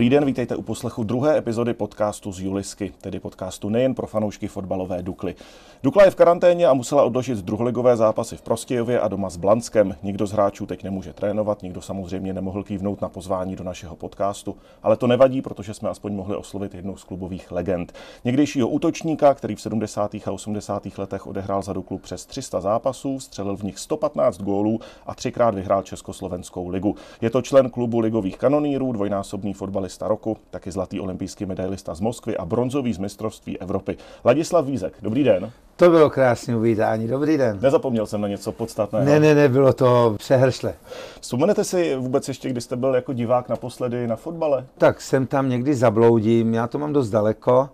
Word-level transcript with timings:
Dobrý 0.00 0.10
den, 0.10 0.24
vítejte 0.24 0.56
u 0.56 0.62
poslechu 0.62 1.04
druhé 1.04 1.38
epizody 1.38 1.74
podcastu 1.74 2.32
z 2.32 2.40
Julisky, 2.40 2.92
tedy 3.00 3.20
podcastu 3.20 3.68
nejen 3.68 3.94
pro 3.94 4.06
fanoušky 4.06 4.48
fotbalové 4.48 5.02
Dukly. 5.02 5.34
Dukla 5.82 6.04
je 6.04 6.10
v 6.10 6.14
karanténě 6.14 6.66
a 6.66 6.74
musela 6.74 7.02
odložit 7.02 7.38
druholigové 7.38 7.96
zápasy 7.96 8.36
v 8.36 8.42
Prostějově 8.42 9.00
a 9.00 9.08
doma 9.08 9.30
s 9.30 9.36
Blanskem. 9.36 9.96
Nikdo 10.02 10.26
z 10.26 10.32
hráčů 10.32 10.66
teď 10.66 10.84
nemůže 10.84 11.12
trénovat, 11.12 11.62
nikdo 11.62 11.82
samozřejmě 11.82 12.32
nemohl 12.32 12.64
kývnout 12.64 13.00
na 13.00 13.08
pozvání 13.08 13.56
do 13.56 13.64
našeho 13.64 13.96
podcastu, 13.96 14.56
ale 14.82 14.96
to 14.96 15.06
nevadí, 15.06 15.42
protože 15.42 15.74
jsme 15.74 15.88
aspoň 15.88 16.14
mohli 16.14 16.36
oslovit 16.36 16.74
jednu 16.74 16.96
z 16.96 17.04
klubových 17.04 17.52
legend. 17.52 17.92
Někdejšího 18.24 18.68
útočníka, 18.68 19.34
který 19.34 19.54
v 19.54 19.60
70. 19.60 20.14
a 20.14 20.32
80. 20.32 20.98
letech 20.98 21.26
odehrál 21.26 21.62
za 21.62 21.72
Duklu 21.72 21.98
přes 21.98 22.26
300 22.26 22.60
zápasů, 22.60 23.20
střelil 23.20 23.56
v 23.56 23.62
nich 23.62 23.78
115 23.78 24.38
gólů 24.38 24.80
a 25.06 25.14
třikrát 25.14 25.54
vyhrál 25.54 25.82
Československou 25.82 26.68
ligu. 26.68 26.96
Je 27.20 27.30
to 27.30 27.42
člen 27.42 27.70
klubu 27.70 28.00
ligových 28.00 28.38
kanonýrů, 28.38 28.92
dvojnásobný 28.92 29.54
fotbalista 29.54 29.89
roku, 30.00 30.36
taky 30.50 30.70
zlatý 30.70 31.00
olympijský 31.00 31.46
medailista 31.46 31.94
z 31.94 32.00
Moskvy 32.00 32.36
a 32.36 32.44
bronzový 32.44 32.92
z 32.92 32.98
mistrovství 32.98 33.58
Evropy. 33.58 33.96
Ladislav 34.24 34.66
Vízek, 34.66 34.94
dobrý 35.02 35.24
den. 35.24 35.50
To 35.76 35.90
bylo 35.90 36.10
krásné 36.10 36.56
uvítání. 36.56 37.08
Dobrý 37.08 37.36
den. 37.36 37.58
Nezapomněl 37.62 38.06
jsem 38.06 38.20
na 38.20 38.28
něco 38.28 38.52
podstatného. 38.52 39.06
Ne, 39.06 39.20
ne, 39.20 39.34
ne, 39.34 39.48
bylo 39.48 39.72
to 39.72 40.14
přehršle. 40.18 40.74
Vzpomenete 41.20 41.64
si 41.64 41.96
vůbec 41.96 42.28
ještě, 42.28 42.50
kdy 42.50 42.60
jste 42.60 42.76
byl 42.76 42.94
jako 42.94 43.12
divák 43.12 43.48
naposledy 43.48 44.06
na 44.06 44.16
fotbale? 44.16 44.66
Tak 44.78 45.00
jsem 45.00 45.26
tam 45.26 45.48
někdy 45.48 45.74
zabloudím, 45.74 46.54
já 46.54 46.66
to 46.66 46.78
mám 46.78 46.92
dost 46.92 47.10
daleko 47.10 47.68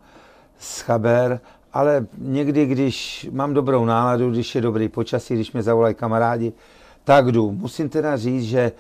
z 0.59 0.81
Chaber, 0.81 1.41
ale 1.73 2.07
někdy, 2.19 2.67
když 2.67 3.29
mám 3.33 3.55
dobrou 3.55 3.85
náladu, 3.85 4.31
když 4.31 4.55
je 4.55 4.61
dobrý 4.61 4.89
počasí, 4.89 5.35
když 5.35 5.53
mě 5.53 5.63
zavolají 5.63 5.95
kamarádi, 5.95 6.53
tak 7.05 7.33
jdu. 7.33 7.53
Musím 7.53 7.89
teda 7.89 8.17
říct, 8.17 8.45
že 8.45 8.73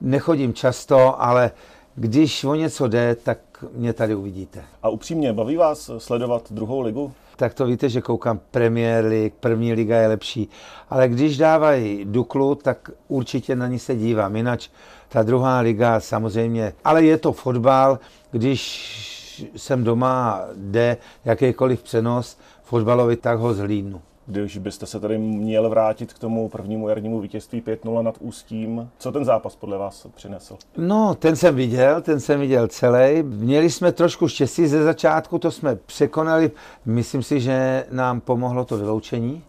nechodím 0.00 0.54
často, 0.54 1.22
ale 1.22 1.50
když 1.94 2.44
o 2.44 2.54
něco 2.54 2.88
jde, 2.88 3.16
tak 3.22 3.38
mě 3.72 3.92
tady 3.92 4.14
uvidíte. 4.14 4.64
A 4.82 4.88
upřímně, 4.88 5.32
baví 5.32 5.56
vás 5.56 5.90
sledovat 5.98 6.52
druhou 6.52 6.80
ligu? 6.80 7.12
Tak 7.36 7.54
to 7.54 7.66
víte, 7.66 7.88
že 7.88 8.00
koukám 8.00 8.40
Premier 8.50 9.04
League, 9.04 9.32
první 9.40 9.72
liga 9.72 9.96
je 9.96 10.08
lepší. 10.08 10.48
Ale 10.90 11.08
když 11.08 11.36
dávají 11.36 12.04
Duklu, 12.04 12.54
tak 12.54 12.90
určitě 13.08 13.56
na 13.56 13.66
ní 13.66 13.78
se 13.78 13.96
dívám. 13.96 14.36
Jinak 14.36 14.60
ta 15.08 15.22
druhá 15.22 15.60
liga 15.60 16.00
samozřejmě, 16.00 16.72
ale 16.84 17.04
je 17.04 17.18
to 17.18 17.32
fotbal, 17.32 17.98
když 18.30 19.50
jsem 19.56 19.84
doma, 19.84 20.40
jde 20.54 20.96
jakýkoliv 21.24 21.82
přenos 21.82 22.38
fotbalový, 22.62 23.16
tak 23.16 23.38
ho 23.38 23.54
zhlídnu. 23.54 24.02
Když 24.26 24.58
byste 24.58 24.86
se 24.86 25.00
tady 25.00 25.18
měl 25.18 25.68
vrátit 25.68 26.12
k 26.12 26.18
tomu 26.18 26.48
prvnímu 26.48 26.88
jarnímu 26.88 27.20
vítězství 27.20 27.62
5-0 27.62 28.02
nad 28.02 28.14
Ústím, 28.20 28.90
co 28.98 29.12
ten 29.12 29.24
zápas 29.24 29.56
podle 29.56 29.78
vás 29.78 30.06
přinesl? 30.14 30.56
No, 30.76 31.14
ten 31.14 31.36
jsem 31.36 31.54
viděl, 31.54 32.02
ten 32.02 32.20
jsem 32.20 32.40
viděl 32.40 32.68
celý. 32.68 33.22
Měli 33.22 33.70
jsme 33.70 33.92
trošku 33.92 34.28
štěstí 34.28 34.66
ze 34.66 34.82
začátku, 34.82 35.38
to 35.38 35.50
jsme 35.50 35.76
překonali. 35.76 36.50
Myslím 36.84 37.22
si, 37.22 37.40
že 37.40 37.86
nám 37.90 38.20
pomohlo 38.20 38.64
to 38.64 38.76
vyloučení. 38.76 39.44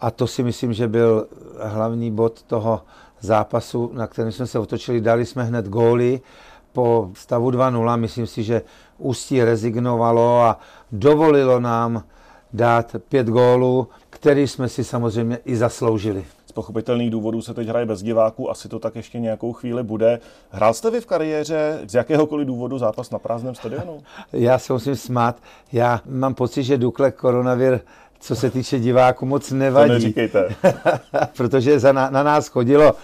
A 0.00 0.10
to 0.10 0.26
si 0.26 0.42
myslím, 0.42 0.72
že 0.72 0.88
byl 0.88 1.26
hlavní 1.62 2.10
bod 2.10 2.42
toho 2.42 2.82
zápasu, 3.20 3.90
na 3.94 4.06
kterém 4.06 4.32
jsme 4.32 4.46
se 4.46 4.58
otočili. 4.58 5.00
Dali 5.00 5.26
jsme 5.26 5.44
hned 5.44 5.68
góly 5.68 6.20
po 6.72 7.10
stavu 7.14 7.50
2-0. 7.50 7.96
Myslím 7.96 8.26
si, 8.26 8.42
že 8.42 8.62
Ústí 8.98 9.44
rezignovalo 9.44 10.42
a 10.42 10.58
dovolilo 10.92 11.60
nám 11.60 12.02
dát 12.52 12.96
pět 13.08 13.26
gólů, 13.26 13.88
který 14.10 14.48
jsme 14.48 14.68
si 14.68 14.84
samozřejmě 14.84 15.38
i 15.44 15.56
zasloužili. 15.56 16.24
Z 16.46 16.52
pochopitelných 16.52 17.10
důvodů 17.10 17.42
se 17.42 17.54
teď 17.54 17.68
hraje 17.68 17.86
bez 17.86 18.02
diváků, 18.02 18.50
asi 18.50 18.68
to 18.68 18.78
tak 18.78 18.96
ještě 18.96 19.18
nějakou 19.18 19.52
chvíli 19.52 19.82
bude. 19.82 20.20
Hrál 20.50 20.74
jste 20.74 20.90
vy 20.90 21.00
v 21.00 21.06
kariéře 21.06 21.80
z 21.86 21.94
jakéhokoliv 21.94 22.46
důvodu 22.46 22.78
zápas 22.78 23.10
na 23.10 23.18
prázdném 23.18 23.54
stadionu? 23.54 24.02
Já 24.32 24.58
se 24.58 24.72
musím 24.72 24.96
smát. 24.96 25.36
Já 25.72 26.00
mám 26.06 26.34
pocit, 26.34 26.62
že 26.62 26.78
Dukle 26.78 27.10
koronavir 27.10 27.80
co 28.20 28.36
se 28.36 28.50
týče 28.50 28.78
diváků, 28.78 29.26
moc 29.26 29.50
nevadí. 29.50 29.88
To 29.88 29.92
neříkejte. 29.92 30.48
Protože 31.36 31.78
za 31.78 31.92
na, 31.92 32.10
na 32.10 32.22
nás 32.22 32.48
chodilo 32.48 32.94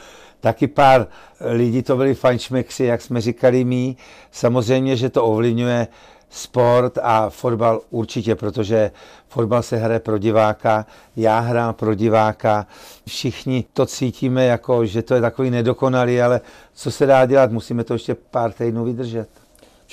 taky 0.41 0.66
pár 0.66 1.06
lidí, 1.41 1.82
to 1.82 1.97
byli 1.97 2.15
fančmekři, 2.15 2.84
jak 2.84 3.03
jsme 3.03 3.20
říkali 3.20 3.65
mý. 3.65 3.97
Samozřejmě, 4.32 4.97
že 4.97 5.10
to 5.10 5.25
ovlivňuje 5.25 5.87
sport 6.31 6.98
a 7.03 7.31
fotbal 7.31 7.81
určitě, 7.91 8.34
protože 8.34 8.91
fotbal 9.28 9.62
se 9.62 9.76
hraje 9.76 10.00
pro 10.00 10.19
diváka, 10.19 10.87
já 11.16 11.38
hrám 11.38 11.75
pro 11.75 11.94
diváka, 11.94 12.66
všichni 13.06 13.64
to 13.72 13.87
cítíme 13.87 14.44
jako, 14.47 14.87
že 14.87 15.03
to 15.03 15.14
je 15.14 15.20
takový 15.20 15.50
nedokonalý, 15.50 16.22
ale 16.22 16.41
co 16.75 16.91
se 16.91 17.06
dá 17.06 17.26
dělat, 17.26 17.50
musíme 17.50 17.84
to 17.84 17.92
ještě 17.92 18.14
pár 18.14 18.53
týdnů 18.53 18.84
vydržet. 18.84 19.28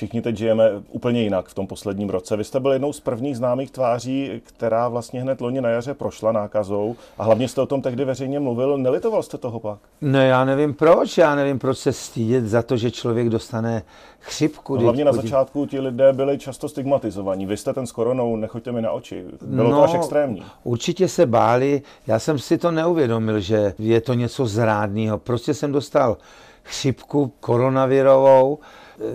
Všichni 0.04 0.22
teď 0.22 0.38
žijeme 0.38 0.72
úplně 0.90 1.22
jinak 1.22 1.48
v 1.48 1.54
tom 1.54 1.68
posledním 1.68 2.10
roce. 2.10 2.38
Vy 2.38 2.44
jste 2.44 2.60
byl 2.60 2.72
jednou 2.72 2.94
z 2.94 3.00
prvních 3.00 3.38
známých 3.38 3.72
tváří, 3.72 4.42
která 4.44 4.88
vlastně 4.88 5.22
hned 5.22 5.42
loni 5.42 5.62
na 5.62 5.70
jaře 5.70 5.94
prošla 5.94 6.32
nákazou 6.32 6.96
a 7.18 7.24
hlavně 7.24 7.48
jste 7.48 7.62
o 7.62 7.66
tom 7.66 7.82
tehdy 7.82 8.06
veřejně 8.06 8.40
mluvil. 8.40 8.78
Nelitoval 8.78 9.24
jste 9.24 9.38
toho 9.38 9.60
pak? 9.60 9.80
No 10.02 10.22
já 10.22 10.46
nevím 10.46 10.74
proč, 10.74 11.18
já 11.18 11.36
nevím 11.36 11.60
proč 11.60 11.78
se 11.78 11.94
stydět 11.94 12.46
za 12.46 12.62
to, 12.62 12.78
že 12.78 12.92
člověk 12.92 13.30
dostane 13.30 13.84
chřipku. 14.20 14.76
No, 14.76 14.82
hlavně 14.82 15.06
na 15.06 15.14
začátku 15.14 15.66
ti 15.66 15.80
lidé 15.80 16.14
byli 16.14 16.38
často 16.38 16.70
stigmatizovaní. 16.70 17.46
Vy 17.46 17.58
jste 17.58 17.74
ten 17.74 17.88
s 17.88 17.92
koronou, 17.92 18.36
nechoďte 18.36 18.72
mi 18.72 18.82
na 18.82 18.92
oči. 18.92 19.26
Bylo 19.42 19.70
no, 19.70 19.78
to 19.78 19.84
až 19.84 19.94
extrémní. 19.94 20.44
Určitě 20.64 21.08
se 21.08 21.26
báli, 21.26 21.82
já 22.08 22.20
jsem 22.20 22.40
si 22.40 22.58
to 22.58 22.72
neuvědomil, 22.72 23.40
že 23.40 23.74
je 23.80 24.02
to 24.02 24.14
něco 24.14 24.46
zrádného. 24.46 25.18
Prostě 25.18 25.54
jsem 25.54 25.72
dostal 25.72 26.18
chřipku 26.64 27.34
koronavirovou, 27.40 28.60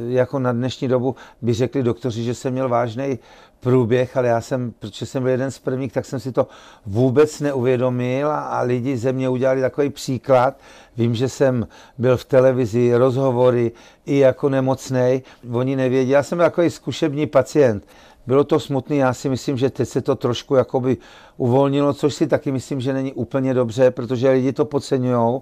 jako 0.09 0.39
na 0.39 0.53
dnešní 0.53 0.89
dobu 0.89 1.17
by 1.43 1.55
řekli 1.55 1.83
doktoři, 1.83 2.25
že 2.25 2.35
jsem 2.35 2.53
měl 2.53 2.69
vážný 2.69 3.19
průběh, 3.61 4.17
ale 4.17 4.29
já 4.29 4.41
jsem, 4.41 4.73
protože 4.79 5.07
jsem 5.07 5.23
byl 5.23 5.33
jeden 5.33 5.51
z 5.51 5.59
prvních, 5.59 5.93
tak 5.93 6.05
jsem 6.05 6.21
si 6.21 6.33
to 6.33 6.47
vůbec 6.87 7.41
neuvědomil 7.41 8.31
a, 8.31 8.41
a 8.41 8.61
lidi 8.63 8.97
ze 8.97 9.13
mě 9.13 9.29
udělali 9.29 9.61
takový 9.61 9.91
příklad. 9.91 10.57
Vím, 10.97 11.15
že 11.15 11.29
jsem 11.29 11.67
byl 11.99 12.17
v 12.17 12.25
televizi, 12.25 12.95
rozhovory 12.95 13.73
i 14.07 14.19
jako 14.19 14.49
nemocný. 14.49 15.23
Oni 15.53 15.77
nevědí, 15.77 16.11
já 16.11 16.23
jsem 16.23 16.39
byl 16.39 16.47
takový 16.47 16.71
zkušební 16.71 17.27
pacient. 17.27 17.85
Bylo 18.27 18.45
to 18.45 18.61
smutné, 18.61 18.97
já 18.97 19.15
si 19.15 19.29
myslím, 19.29 19.57
že 19.57 19.71
teď 19.71 19.89
se 19.89 20.01
to 20.01 20.15
trošku 20.15 20.55
jakoby 20.55 20.97
uvolnilo, 21.37 21.95
což 21.95 22.15
si 22.15 22.27
taky 22.27 22.53
myslím, 22.53 22.81
že 22.81 22.93
není 22.93 23.13
úplně 23.13 23.55
dobře, 23.55 23.91
protože 23.91 24.31
lidi 24.31 24.53
to 24.53 24.65
podceňují 24.65 25.41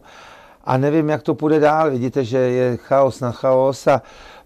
a 0.67 0.77
nevím, 0.77 1.09
jak 1.09 1.23
to 1.23 1.35
půjde 1.35 1.61
dál. 1.61 1.91
Vidíte, 1.91 2.25
že 2.25 2.39
je 2.39 2.77
chaos 2.77 3.21
na 3.21 3.33
chaos 3.33 3.87
a 3.87 4.03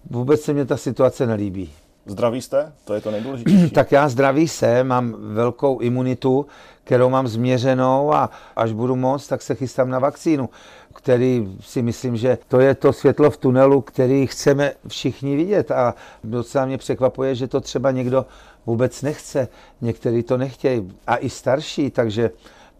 vůbec 0.09 0.41
se 0.41 0.53
mě 0.53 0.65
ta 0.65 0.77
situace 0.77 1.27
nelíbí. 1.27 1.69
Zdraví 2.05 2.41
jste? 2.41 2.71
To 2.83 2.93
je 2.93 3.01
to 3.01 3.11
nejdůležitější. 3.11 3.69
tak 3.73 3.91
já 3.91 4.09
zdravý 4.09 4.47
jsem, 4.47 4.87
mám 4.87 5.15
velkou 5.19 5.79
imunitu, 5.79 6.45
kterou 6.83 7.09
mám 7.09 7.27
změřenou 7.27 8.13
a 8.13 8.29
až 8.55 8.71
budu 8.71 8.95
moct, 8.95 9.27
tak 9.27 9.41
se 9.41 9.55
chystám 9.55 9.89
na 9.89 9.99
vakcínu, 9.99 10.49
který 10.93 11.57
si 11.61 11.81
myslím, 11.81 12.17
že 12.17 12.37
to 12.47 12.59
je 12.59 12.75
to 12.75 12.93
světlo 12.93 13.29
v 13.31 13.37
tunelu, 13.37 13.81
který 13.81 14.27
chceme 14.27 14.73
všichni 14.87 15.35
vidět 15.35 15.71
a 15.71 15.95
docela 16.23 16.65
mě 16.65 16.77
překvapuje, 16.77 17.35
že 17.35 17.47
to 17.47 17.61
třeba 17.61 17.91
někdo 17.91 18.25
vůbec 18.65 19.01
nechce, 19.01 19.47
někteří 19.81 20.23
to 20.23 20.37
nechtějí 20.37 20.93
a 21.07 21.17
i 21.17 21.29
starší, 21.29 21.89
takže 21.89 22.31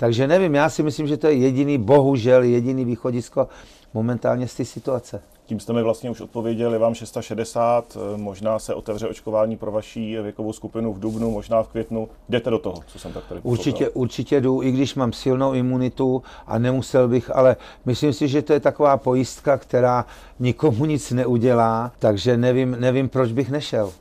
takže 0.01 0.27
nevím, 0.27 0.55
já 0.55 0.69
si 0.69 0.83
myslím, 0.83 1.07
že 1.07 1.17
to 1.17 1.27
je 1.27 1.33
jediný, 1.33 1.77
bohužel 1.77 2.43
jediný 2.43 2.85
východisko 2.85 3.47
momentálně 3.93 4.47
z 4.47 4.55
té 4.55 4.65
situace. 4.65 5.21
Tím 5.45 5.59
jste 5.59 5.73
mi 5.73 5.83
vlastně 5.83 6.09
už 6.09 6.21
odpověděl, 6.21 6.73
je 6.73 6.79
vám 6.79 6.93
660, 6.93 7.97
možná 8.15 8.59
se 8.59 8.73
otevře 8.73 9.07
očkování 9.07 9.57
pro 9.57 9.71
vaší 9.71 10.17
věkovou 10.17 10.53
skupinu 10.53 10.93
v 10.93 10.99
dubnu, 10.99 11.31
možná 11.31 11.63
v 11.63 11.67
květnu. 11.67 12.09
Jdete 12.29 12.49
do 12.49 12.59
toho, 12.59 12.77
co 12.87 12.99
jsem 12.99 13.13
tak 13.13 13.23
tady 13.29 13.41
Určitě, 13.43 13.89
určitě 13.89 14.41
jdu, 14.41 14.63
i 14.63 14.71
když 14.71 14.95
mám 14.95 15.13
silnou 15.13 15.53
imunitu 15.53 16.23
a 16.47 16.57
nemusel 16.57 17.07
bych, 17.07 17.35
ale 17.35 17.55
myslím 17.85 18.13
si, 18.13 18.27
že 18.27 18.41
to 18.41 18.53
je 18.53 18.59
taková 18.59 18.97
pojistka, 18.97 19.57
která 19.57 20.05
nikomu 20.39 20.85
nic 20.85 21.11
neudělá, 21.11 21.91
takže 21.99 22.37
nevím, 22.37 22.77
nevím 22.79 23.09
proč 23.09 23.31
bych 23.31 23.49
nešel. 23.49 23.91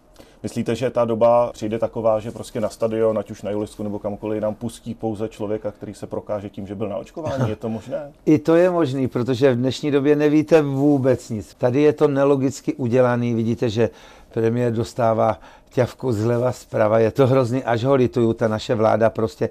Myslíte, 0.42 0.74
že 0.74 0.90
ta 0.90 1.04
doba 1.04 1.50
přijde 1.52 1.78
taková, 1.78 2.20
že 2.20 2.30
prostě 2.30 2.60
na 2.60 2.68
stadion, 2.68 3.18
ať 3.18 3.30
už 3.30 3.42
na 3.42 3.50
Julisku 3.50 3.82
nebo 3.82 3.98
kamkoliv, 3.98 4.42
nám 4.42 4.54
pustí 4.54 4.94
pouze 4.94 5.28
člověka, 5.28 5.70
který 5.70 5.94
se 5.94 6.06
prokáže 6.06 6.48
tím, 6.48 6.66
že 6.66 6.74
byl 6.74 6.88
na 6.88 6.96
očkování? 6.96 7.50
Je 7.50 7.56
to 7.56 7.68
možné? 7.68 8.12
I 8.26 8.38
to 8.38 8.54
je 8.54 8.70
možné, 8.70 9.08
protože 9.08 9.52
v 9.52 9.56
dnešní 9.56 9.90
době 9.90 10.16
nevíte 10.16 10.62
vůbec 10.62 11.30
nic. 11.30 11.54
Tady 11.54 11.82
je 11.82 11.92
to 11.92 12.08
nelogicky 12.08 12.74
udělaný. 12.74 13.34
Vidíte, 13.34 13.70
že 13.70 13.90
premiér 14.32 14.72
dostává 14.72 15.40
ťavku 15.70 16.12
zleva 16.12 16.52
zprava. 16.52 16.98
Je 16.98 17.10
to 17.10 17.26
hrozný, 17.26 17.64
až 17.64 17.84
ho 17.84 17.94
lituju. 17.94 18.32
Ta 18.32 18.48
naše 18.48 18.74
vláda 18.74 19.10
prostě 19.10 19.48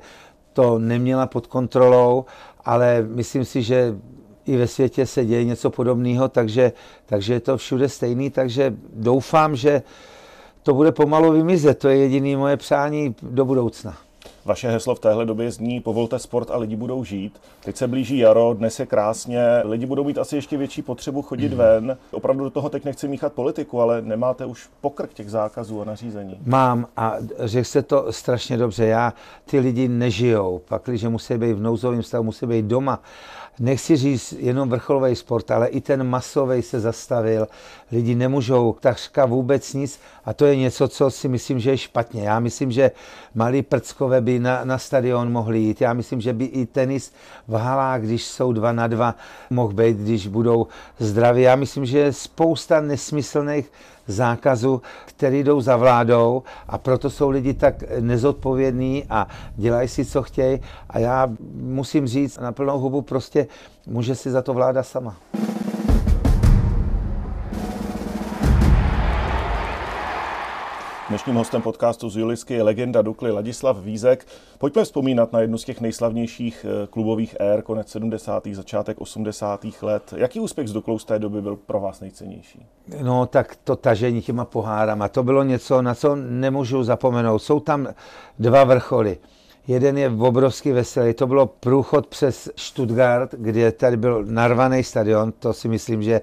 to 0.54 0.80
neměla 0.80 1.28
pod 1.28 1.48
kontrolou, 1.48 2.26
ale 2.66 3.06
myslím 3.10 3.46
si, 3.46 3.64
že 3.64 3.96
i 4.46 4.58
ve 4.58 4.68
světě 4.68 5.06
se 5.06 5.26
děje 5.26 5.44
něco 5.44 5.70
podobného, 5.70 6.30
takže, 6.30 6.72
takže 7.06 7.34
je 7.34 7.40
to 7.40 7.58
všude 7.58 7.90
stejný, 7.90 8.30
takže 8.30 8.74
doufám, 8.94 9.56
že 9.56 9.82
to 10.70 10.74
bude 10.74 10.92
pomalu 10.92 11.32
vymizet. 11.32 11.80
To 11.80 11.90
je 11.90 11.98
jediné 11.98 12.38
moje 12.38 12.58
přání 12.58 13.16
do 13.22 13.46
budoucna. 13.46 13.98
Vaše 14.46 14.70
heslo 14.72 14.96
v 14.96 15.00
téhle 15.00 15.26
době 15.26 15.52
zní 15.52 15.80
povolte 15.80 16.20
sport 16.20 16.52
a 16.52 16.58
lidi 16.58 16.76
budou 16.76 17.04
žít. 17.04 17.42
Teď 17.64 17.76
se 17.76 17.88
blíží 17.88 18.18
jaro, 18.18 18.54
dnes 18.54 18.80
je 18.80 18.86
krásně, 18.86 19.42
lidi 19.64 19.86
budou 19.86 20.04
mít 20.04 20.18
asi 20.18 20.36
ještě 20.36 20.58
větší 20.58 20.82
potřebu 20.82 21.22
chodit 21.22 21.54
ven. 21.54 21.98
Opravdu 22.12 22.44
do 22.44 22.50
toho 22.50 22.70
teď 22.70 22.86
nechci 22.86 23.08
míchat 23.08 23.34
politiku, 23.34 23.82
ale 23.82 24.02
nemáte 24.02 24.46
už 24.46 24.70
pokrk 24.82 25.14
těch 25.14 25.32
zákazů 25.32 25.82
a 25.82 25.86
nařízení. 25.86 26.38
Mám 26.46 26.88
a 26.98 27.16
řekl 27.40 27.66
se 27.66 27.82
to 27.82 28.14
strašně 28.14 28.58
dobře. 28.58 28.86
Já, 28.86 29.14
ty 29.46 29.60
lidi 29.60 29.88
nežijou, 29.88 30.62
pak, 30.68 30.82
když 30.86 31.04
musí 31.04 31.38
být 31.38 31.54
v 31.54 31.62
nouzovém 31.62 32.04
stavu, 32.04 32.24
musí 32.24 32.46
být 32.46 32.66
doma 32.66 33.00
nechci 33.60 33.96
říct 33.96 34.34
jenom 34.40 34.70
vrcholový 34.70 35.16
sport, 35.16 35.52
ale 35.52 35.68
i 35.68 35.82
ten 35.82 36.04
masový 36.04 36.62
se 36.62 36.80
zastavil. 36.80 37.48
Lidi 37.92 38.16
nemůžou 38.16 38.76
takřka 38.80 39.26
vůbec 39.26 39.74
nic 39.74 40.00
a 40.26 40.34
to 40.34 40.46
je 40.46 40.56
něco, 40.56 40.88
co 40.88 41.12
si 41.12 41.28
myslím, 41.28 41.60
že 41.60 41.70
je 41.70 41.78
špatně. 41.78 42.24
Já 42.24 42.40
myslím, 42.40 42.72
že 42.72 42.92
malí 43.36 43.62
prckové 43.62 44.22
by 44.22 44.40
na, 44.40 44.64
na 44.64 44.78
stadion 44.78 45.32
mohli 45.32 45.60
jít. 45.60 45.82
Já 45.82 45.94
myslím, 45.94 46.22
že 46.22 46.34
by 46.34 46.46
i 46.46 46.66
tenis 46.66 47.14
v 47.48 47.54
halách, 47.54 48.02
když 48.02 48.26
jsou 48.26 48.54
dva 48.54 48.72
na 48.72 48.88
dva, 48.88 49.16
mohl 49.50 49.74
být, 49.74 49.98
když 49.98 50.28
budou 50.28 50.68
zdraví. 51.00 51.42
Já 51.42 51.56
myslím, 51.56 51.86
že 51.86 52.00
je 52.00 52.14
spousta 52.14 52.82
nesmyslných 52.82 53.72
zákazů, 54.10 54.82
které 55.06 55.38
jdou 55.38 55.62
za 55.62 55.78
vládou 55.78 56.44
a 56.68 56.78
proto 56.78 57.10
jsou 57.10 57.30
lidi 57.30 57.54
tak 57.54 57.84
nezodpovědní 58.00 59.06
a 59.10 59.28
dělají 59.56 59.88
si, 59.88 60.06
co 60.06 60.24
chtějí. 60.24 60.62
A 60.90 61.00
já 61.00 61.28
musím 61.54 62.08
říct 62.08 62.38
na 62.38 62.52
plnou 62.52 62.80
hubu, 62.80 63.02
prostě 63.02 63.48
může 63.88 64.16
si 64.16 64.32
za 64.32 64.42
to 64.42 64.54
vláda 64.54 64.84
sama. 64.84 65.16
Dnešním 71.10 71.36
hostem 71.36 71.62
podcastu 71.62 72.10
z 72.10 72.18
Julisky 72.18 72.54
je 72.54 72.64
legenda 72.64 73.02
Dukly 73.02 73.32
Ladislav 73.32 73.78
Vízek. 73.80 74.28
Pojďme 74.58 74.84
vzpomínat 74.84 75.34
na 75.34 75.40
jednu 75.40 75.58
z 75.58 75.64
těch 75.64 75.82
nejslavnějších 75.82 76.66
eh, 76.66 76.88
klubových 76.88 77.36
ér, 77.40 77.62
konec 77.62 77.90
70. 77.90 78.48
začátek 78.54 79.02
80. 79.02 79.66
let. 79.82 80.14
Jaký 80.18 80.40
úspěch 80.40 80.68
s 80.68 80.74
Duklou 80.74 81.00
z 81.00 81.06
té 81.06 81.20
doby 81.20 81.42
byl 81.42 81.56
pro 81.56 81.80
vás 81.80 82.00
nejcennější? 82.00 82.66
No 83.02 83.26
tak 83.26 83.56
to 83.64 83.76
tažení 83.76 84.22
těma 84.22 84.46
pohárama, 84.46 85.08
to 85.08 85.24
bylo 85.24 85.44
něco, 85.44 85.82
na 85.82 85.96
co 85.96 86.16
nemůžu 86.16 86.84
zapomenout. 86.84 87.40
Jsou 87.40 87.60
tam 87.60 87.88
dva 88.40 88.64
vrcholy. 88.64 89.18
Jeden 89.68 89.98
je 89.98 90.10
obrovský 90.10 90.72
veselý, 90.72 91.14
to 91.14 91.28
bylo 91.28 91.46
průchod 91.46 92.08
přes 92.08 92.50
Stuttgart, 92.56 93.32
kde 93.38 93.72
tady 93.72 93.98
byl 93.98 94.26
narvaný 94.26 94.84
stadion, 94.84 95.32
to 95.40 95.54
si 95.54 95.68
myslím, 95.68 96.04
že, 96.04 96.22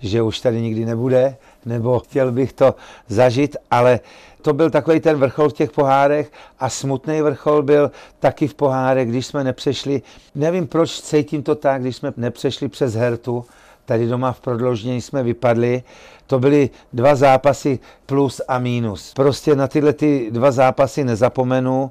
že 0.00 0.22
už 0.22 0.40
tady 0.40 0.62
nikdy 0.62 0.84
nebude 0.84 1.36
nebo 1.66 1.98
chtěl 1.98 2.32
bych 2.32 2.52
to 2.52 2.74
zažít, 3.08 3.56
ale 3.70 4.00
to 4.42 4.52
byl 4.52 4.70
takový 4.70 5.00
ten 5.00 5.16
vrchol 5.16 5.48
v 5.48 5.52
těch 5.52 5.70
pohárech 5.70 6.32
a 6.58 6.68
smutný 6.68 7.22
vrchol 7.22 7.62
byl 7.62 7.90
taky 8.18 8.48
v 8.48 8.54
pohárech, 8.54 9.08
když 9.08 9.26
jsme 9.26 9.44
nepřešli, 9.44 10.02
nevím 10.34 10.66
proč 10.66 11.00
cítím 11.00 11.42
to 11.42 11.54
tak, 11.54 11.80
když 11.80 11.96
jsme 11.96 12.12
nepřešli 12.16 12.68
přes 12.68 12.94
Hertu, 12.94 13.44
tady 13.84 14.06
doma 14.06 14.32
v 14.32 14.40
prodloužení 14.40 15.00
jsme 15.00 15.22
vypadli, 15.22 15.82
to 16.26 16.38
byly 16.38 16.70
dva 16.92 17.14
zápasy 17.14 17.78
plus 18.06 18.40
a 18.48 18.58
minus. 18.58 19.12
Prostě 19.14 19.56
na 19.56 19.68
tyhle 19.68 19.92
ty 19.92 20.28
dva 20.30 20.50
zápasy 20.50 21.04
nezapomenu 21.04 21.90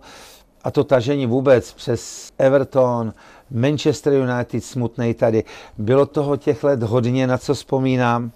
a 0.64 0.72
to 0.72 0.84
tažení 0.84 1.26
vůbec 1.26 1.74
přes 1.74 2.32
Everton, 2.38 3.14
Manchester 3.52 4.14
United 4.14 4.64
smutný 4.64 5.14
tady. 5.14 5.44
Bylo 5.78 6.06
toho 6.06 6.38
těch 6.38 6.64
let 6.64 6.84
hodně, 6.84 7.28
na 7.28 7.38
co 7.38 7.54
vzpomínám. 7.54 8.32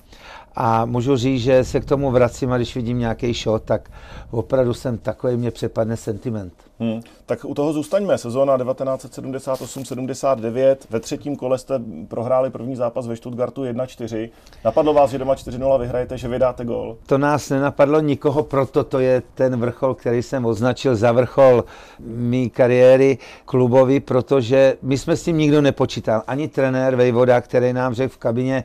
A 0.59 0.85
můžu 0.85 1.15
říct, 1.15 1.41
že 1.41 1.63
se 1.63 1.79
k 1.79 1.85
tomu 1.85 2.11
vracím 2.11 2.51
a 2.51 2.57
když 2.57 2.75
vidím 2.75 2.99
nějaký 2.99 3.33
shot, 3.33 3.63
tak 3.63 3.89
opravdu 4.31 4.73
jsem 4.73 4.97
takový, 4.97 5.37
mě 5.37 5.51
přepadne 5.51 5.97
sentiment. 5.97 6.53
Hmm. 6.79 7.01
Tak 7.25 7.45
u 7.45 7.53
toho 7.53 7.73
zůstaňme. 7.73 8.17
Sezóna 8.17 8.57
1978-79. 8.57 10.75
Ve 10.89 10.99
třetím 10.99 11.35
kole 11.35 11.57
jste 11.57 11.81
prohráli 12.07 12.49
první 12.49 12.75
zápas 12.75 13.07
ve 13.07 13.15
Stuttgartu 13.15 13.63
1-4. 13.63 14.29
Napadlo 14.65 14.93
vás, 14.93 15.11
že 15.11 15.17
doma 15.17 15.35
4-0 15.35 15.79
vyhrajete, 15.79 16.17
že 16.17 16.27
vydáte 16.27 16.65
gol? 16.65 16.97
To 17.05 17.17
nás 17.17 17.49
nenapadlo 17.49 17.99
nikoho, 17.99 18.43
proto 18.43 18.83
to 18.83 18.99
je 18.99 19.21
ten 19.35 19.59
vrchol, 19.59 19.93
který 19.93 20.23
jsem 20.23 20.45
označil 20.45 20.95
za 20.95 21.11
vrchol 21.11 21.63
mý 21.99 22.49
kariéry 22.49 23.17
klubový, 23.45 23.99
protože 23.99 24.77
my 24.81 24.97
jsme 24.97 25.15
s 25.15 25.23
tím 25.23 25.37
nikdo 25.37 25.61
nepočítal. 25.61 26.23
Ani 26.27 26.47
trenér 26.47 26.95
Vejvoda, 26.95 27.41
který 27.41 27.73
nám 27.73 27.93
řekl 27.93 28.13
v 28.13 28.17
kabině, 28.17 28.63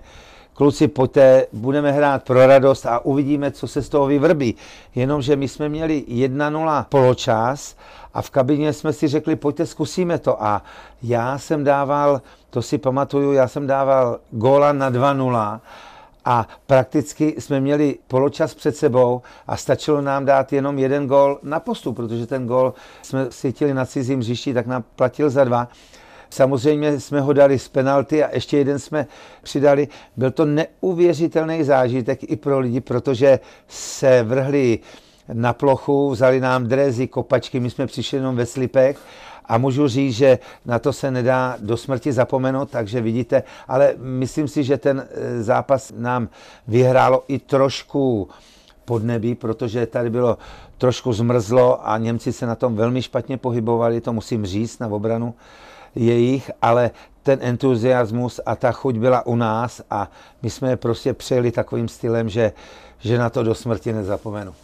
kluci, 0.55 0.89
pojďte, 0.89 1.47
budeme 1.53 1.93
hrát 1.93 2.23
pro 2.25 2.47
radost 2.47 2.87
a 2.87 2.99
uvidíme, 2.99 3.51
co 3.51 3.69
se 3.69 3.83
z 3.83 3.89
toho 3.89 4.07
vyvrbí. 4.07 4.55
Jenomže 4.95 5.37
my 5.37 5.49
jsme 5.49 5.69
měli 5.69 6.05
1-0 6.09 6.85
poločas 6.89 7.77
a 8.15 8.23
v 8.23 8.31
kabině 8.31 8.73
jsme 8.73 8.93
si 8.93 9.09
řekli, 9.09 9.37
pojďte, 9.37 9.67
zkusíme 9.67 10.19
to. 10.19 10.43
A 10.43 10.63
já 11.03 11.39
jsem 11.39 11.65
dával, 11.65 12.23
to 12.51 12.63
si 12.63 12.79
pamatuju, 12.79 13.33
já 13.33 13.49
jsem 13.49 13.67
dával 13.67 14.19
góla 14.31 14.73
na 14.73 14.91
2-0 14.91 15.61
a 16.25 16.49
prakticky 16.67 17.35
jsme 17.39 17.61
měli 17.61 17.99
poločas 18.09 18.55
před 18.55 18.77
sebou 18.77 19.23
a 19.47 19.57
stačilo 19.57 20.01
nám 20.01 20.25
dát 20.25 20.53
jenom 20.53 20.79
jeden 20.79 21.07
gól 21.07 21.39
na 21.43 21.61
postup, 21.61 21.97
protože 21.97 22.27
ten 22.27 22.47
gól 22.47 22.75
jsme 23.03 23.27
cítili 23.31 23.75
na 23.75 23.87
cizím 23.87 24.21
hřišti, 24.21 24.55
tak 24.55 24.67
nám 24.67 24.85
platil 24.97 25.31
za 25.31 25.45
dva. 25.45 25.69
Samozřejmě 26.33 27.01
jsme 27.01 27.21
ho 27.21 27.33
dali 27.33 27.59
z 27.59 27.69
penalty 27.69 28.25
a 28.25 28.35
ještě 28.35 28.59
jeden 28.59 28.79
jsme 28.79 29.07
přidali. 29.43 29.89
Byl 30.17 30.31
to 30.31 30.45
neuvěřitelný 30.45 31.65
zážitek 31.65 32.31
i 32.31 32.37
pro 32.37 32.59
lidi, 32.59 32.81
protože 32.81 33.41
se 33.69 34.23
vrhli 34.23 34.79
na 35.33 35.53
plochu, 35.53 36.11
vzali 36.11 36.41
nám 36.41 36.67
drezy, 36.67 37.07
kopačky, 37.07 37.61
my 37.61 37.71
jsme 37.71 37.87
přišli 37.87 38.19
jenom 38.19 38.37
ve 38.37 38.47
slipech 38.47 38.99
a 39.45 39.59
můžu 39.59 39.89
říct, 39.89 40.15
že 40.15 40.39
na 40.67 40.79
to 40.79 40.93
se 40.93 41.11
nedá 41.11 41.57
do 41.61 41.77
smrti 41.77 42.13
zapomenout, 42.13 42.71
takže 42.71 43.01
vidíte, 43.01 43.43
ale 43.69 43.95
myslím 43.99 44.49
si, 44.49 44.65
že 44.65 44.77
ten 44.77 45.09
e, 45.11 45.43
zápas 45.43 45.93
nám 45.97 46.29
vyhrálo 46.69 47.25
i 47.29 47.39
trošku 47.39 48.29
podnebí, 48.85 49.35
protože 49.35 49.87
tady 49.87 50.11
bylo 50.11 50.39
trošku 50.79 51.13
zmrzlo 51.13 51.89
a 51.89 51.99
Němci 51.99 52.33
se 52.33 52.47
na 52.47 52.55
tom 52.55 52.77
velmi 52.77 53.03
špatně 53.03 53.37
pohybovali, 53.37 54.01
to 54.01 54.13
musím 54.13 54.47
říct 54.47 54.79
na 54.79 54.89
obranu 54.89 55.35
jejich, 55.95 56.51
ale 56.63 56.91
ten 57.23 57.39
entuziasmus 57.43 58.41
a 58.47 58.57
ta 58.57 58.73
chuť 58.73 58.97
byla 58.97 59.27
u 59.27 59.37
nás 59.37 59.83
a 59.91 60.11
my 60.43 60.51
jsme 60.51 60.71
je 60.71 60.77
prostě 60.77 61.15
přejeli 61.15 61.51
takovým 61.53 61.89
stylem, 61.89 62.29
že, 62.29 62.53
že 62.99 63.19
na 63.19 63.31
to 63.31 63.43
do 63.43 63.55
smrti 63.55 63.93
nezapomenu. 63.93 64.55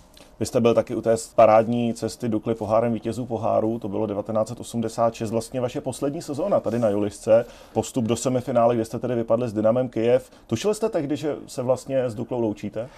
Vy 0.41 0.47
jste 0.47 0.61
byl 0.61 0.75
taky 0.75 0.95
u 0.95 1.03
té 1.03 1.17
parádní 1.35 1.95
cesty 1.95 2.29
Dukly 2.29 2.55
pohárem 2.55 2.93
vítězů 2.93 3.27
poháru, 3.27 3.79
to 3.79 3.89
bylo 3.89 4.07
1986, 4.07 5.31
vlastně 5.31 5.61
vaše 5.61 5.81
poslední 5.81 6.23
sezóna 6.23 6.61
tady 6.61 6.79
na 6.79 6.89
Julisce, 6.89 7.47
postup 7.73 8.05
do 8.05 8.17
semifinále, 8.17 8.75
kde 8.75 8.85
jste 8.85 8.99
tedy 8.99 9.15
vypadli 9.15 9.49
s 9.49 9.53
Dynamem 9.53 9.89
Kyjev. 9.89 10.31
Tušili 10.47 10.75
jste 10.75 10.89
tehdy, 10.89 11.17
že 11.17 11.37
se 11.47 11.63
vlastně 11.63 12.11
s 12.11 12.15
Duklou 12.15 12.41
loučíte? 12.41 12.89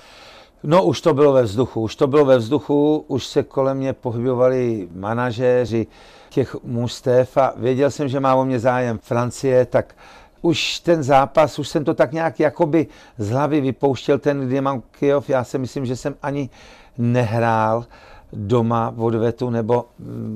No 0.63 0.85
už 0.85 1.01
to 1.01 1.15
bylo 1.15 1.33
ve 1.33 1.43
vzduchu, 1.43 1.81
už 1.81 1.97
to 1.97 2.07
bylo 2.07 2.25
ve 2.25 2.39
vzduchu, 2.39 3.05
už 3.09 3.27
se 3.27 3.43
kolem 3.43 3.77
mě 3.77 3.93
pohybovali 3.93 4.89
manažéři, 4.95 5.87
těch 6.31 6.57
mužstev 6.65 7.37
a 7.37 7.53
věděl 7.57 7.91
jsem, 7.91 8.09
že 8.09 8.21
má 8.21 8.35
o 8.35 8.45
mě 8.45 8.59
zájem 8.59 8.99
Francie, 8.99 9.67
tak 9.67 9.95
už 10.43 10.81
ten 10.81 11.03
zápas, 11.03 11.59
už 11.59 11.69
jsem 11.69 11.85
to 11.85 11.95
tak 11.95 12.13
nějak 12.13 12.41
jakoby 12.41 12.87
z 13.19 13.31
hlavy 13.31 13.61
vypouštěl, 13.61 14.19
ten 14.19 14.49
Dynamo 14.49 14.83
Kyjov, 14.91 15.31
já 15.31 15.45
si 15.45 15.59
myslím, 15.59 15.87
že 15.87 15.97
jsem 15.97 16.15
ani 16.23 16.51
nehrál 16.99 17.87
doma 18.33 18.93
v 18.97 19.03
odvetu, 19.03 19.51
nebo 19.51 19.85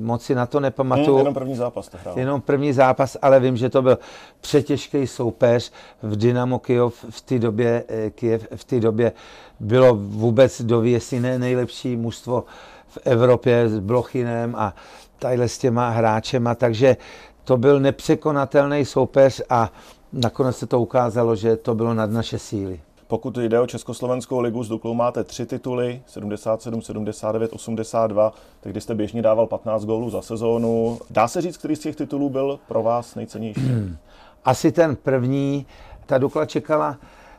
moc 0.01 0.23
si 0.23 0.35
na 0.35 0.45
to 0.45 0.59
nepamatuju. 0.59 1.07
Hmm, 1.07 1.17
jenom 1.17 1.33
první 1.33 1.55
zápas 1.55 1.87
to 1.89 1.97
hrál. 2.01 2.19
Jenom 2.19 2.41
první 2.41 2.73
zápas, 2.73 3.17
ale 3.21 3.39
vím, 3.39 3.57
že 3.57 3.69
to 3.69 3.81
byl 3.81 3.97
přetěžký 4.41 5.07
soupeř 5.07 5.71
v 6.01 6.15
Dynamo 6.15 6.59
Kyjov 6.59 7.05
v 7.09 7.21
té 7.21 7.39
době, 7.39 7.83
eh, 7.87 8.09
Kyjev 8.09 8.47
v 8.55 8.63
té 8.63 8.79
době 8.79 9.11
bylo 9.59 9.95
vůbec 9.95 10.61
dověsí 10.61 11.19
ne 11.19 11.39
nejlepší 11.39 11.97
mužstvo 11.97 12.43
v 12.87 12.97
Evropě 13.03 13.69
s 13.69 13.79
Blochinem 13.79 14.55
a 14.55 14.75
tadyhle 15.19 15.49
s 15.49 15.57
těma 15.57 15.89
hráčema, 15.89 16.55
takže 16.55 16.97
to 17.43 17.57
byl 17.57 17.79
nepřekonatelný 17.79 18.85
soupeř 18.85 19.41
a 19.49 19.71
nakonec 20.13 20.57
se 20.57 20.67
to 20.67 20.79
ukázalo, 20.79 21.35
že 21.35 21.57
to 21.57 21.75
bylo 21.75 21.93
nad 21.93 22.11
naše 22.11 22.39
síly. 22.39 22.79
Pokud 23.07 23.37
jde 23.37 23.59
o 23.59 23.67
Československou 23.67 24.39
ligu, 24.39 24.63
s 24.63 24.69
Duklou 24.69 24.93
máte 24.93 25.23
tři 25.23 25.45
tituly, 25.45 26.01
77, 26.07 26.81
79, 26.81 27.53
82, 27.53 28.33
tehdy 28.61 28.81
jste 28.81 28.95
běžně 28.95 29.21
dával 29.21 29.47
15 29.47 29.85
gólů 29.85 30.09
za 30.09 30.21
sezónu. 30.21 30.99
Dá 31.09 31.27
se 31.27 31.41
říct, 31.41 31.57
který 31.57 31.75
z 31.75 31.79
těch 31.79 31.95
titulů 31.95 32.29
byl 32.29 32.59
pro 32.67 32.83
vás 32.83 33.15
nejcennější? 33.15 33.61
Asi 34.45 34.71
ten 34.71 34.95
první. 34.95 35.65
Ta 36.05 36.17
Dukla 36.17 36.45
čekala 36.45 36.97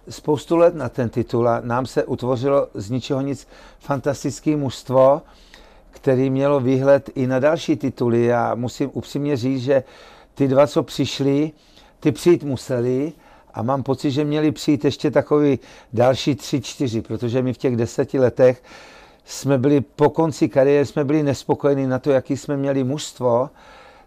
spoustu 0.08 0.56
let 0.56 0.74
na 0.74 0.88
ten 0.88 1.08
titul 1.08 1.48
a 1.48 1.60
nám 1.60 1.86
se 1.86 2.04
utvořilo 2.04 2.68
z 2.74 2.90
ničeho 2.90 3.20
nic 3.20 3.48
fantastické 3.78 4.56
mužstvo, 4.56 5.22
který 5.90 6.30
mělo 6.30 6.60
výhled 6.60 7.10
i 7.14 7.26
na 7.26 7.38
další 7.38 7.76
tituly. 7.76 8.24
Já 8.24 8.54
musím 8.54 8.90
upřímně 8.92 9.36
říct, 9.36 9.62
že 9.62 9.82
ty 10.34 10.48
dva, 10.48 10.66
co 10.66 10.82
přišli, 10.82 11.52
ty 12.00 12.12
přijít 12.12 12.44
museli 12.44 13.12
a 13.56 13.62
mám 13.62 13.82
pocit, 13.82 14.10
že 14.10 14.24
měli 14.24 14.52
přijít 14.52 14.84
ještě 14.84 15.10
takový 15.10 15.58
další 15.92 16.34
tři, 16.34 16.60
čtyři, 16.60 17.02
protože 17.02 17.42
my 17.42 17.52
v 17.52 17.58
těch 17.58 17.76
deseti 17.76 18.18
letech 18.18 18.62
jsme 19.24 19.58
byli 19.58 19.80
po 19.80 20.10
konci 20.10 20.48
kariéry, 20.48 20.86
jsme 20.86 21.04
byli 21.04 21.22
nespokojení 21.22 21.86
na 21.86 21.98
to, 21.98 22.10
jaký 22.10 22.36
jsme 22.36 22.56
měli 22.56 22.84
mužstvo 22.84 23.50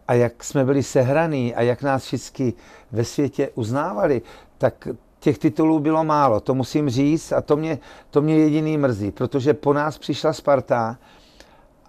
a 0.07 0.13
jak 0.13 0.43
jsme 0.43 0.65
byli 0.65 0.83
sehraný 0.83 1.55
a 1.55 1.61
jak 1.61 1.83
nás 1.83 2.05
všichni 2.05 2.53
ve 2.91 3.03
světě 3.03 3.49
uznávali, 3.55 4.21
tak 4.57 4.87
těch 5.19 5.37
titulů 5.37 5.79
bylo 5.79 6.03
málo, 6.03 6.39
to 6.39 6.55
musím 6.55 6.89
říct 6.89 7.31
a 7.31 7.41
to 7.41 7.57
mě, 7.57 7.79
to 8.09 8.21
mě 8.21 8.37
jediný 8.37 8.77
mrzí, 8.77 9.11
protože 9.11 9.53
po 9.53 9.73
nás 9.73 9.97
přišla 9.97 10.33
Sparta 10.33 10.97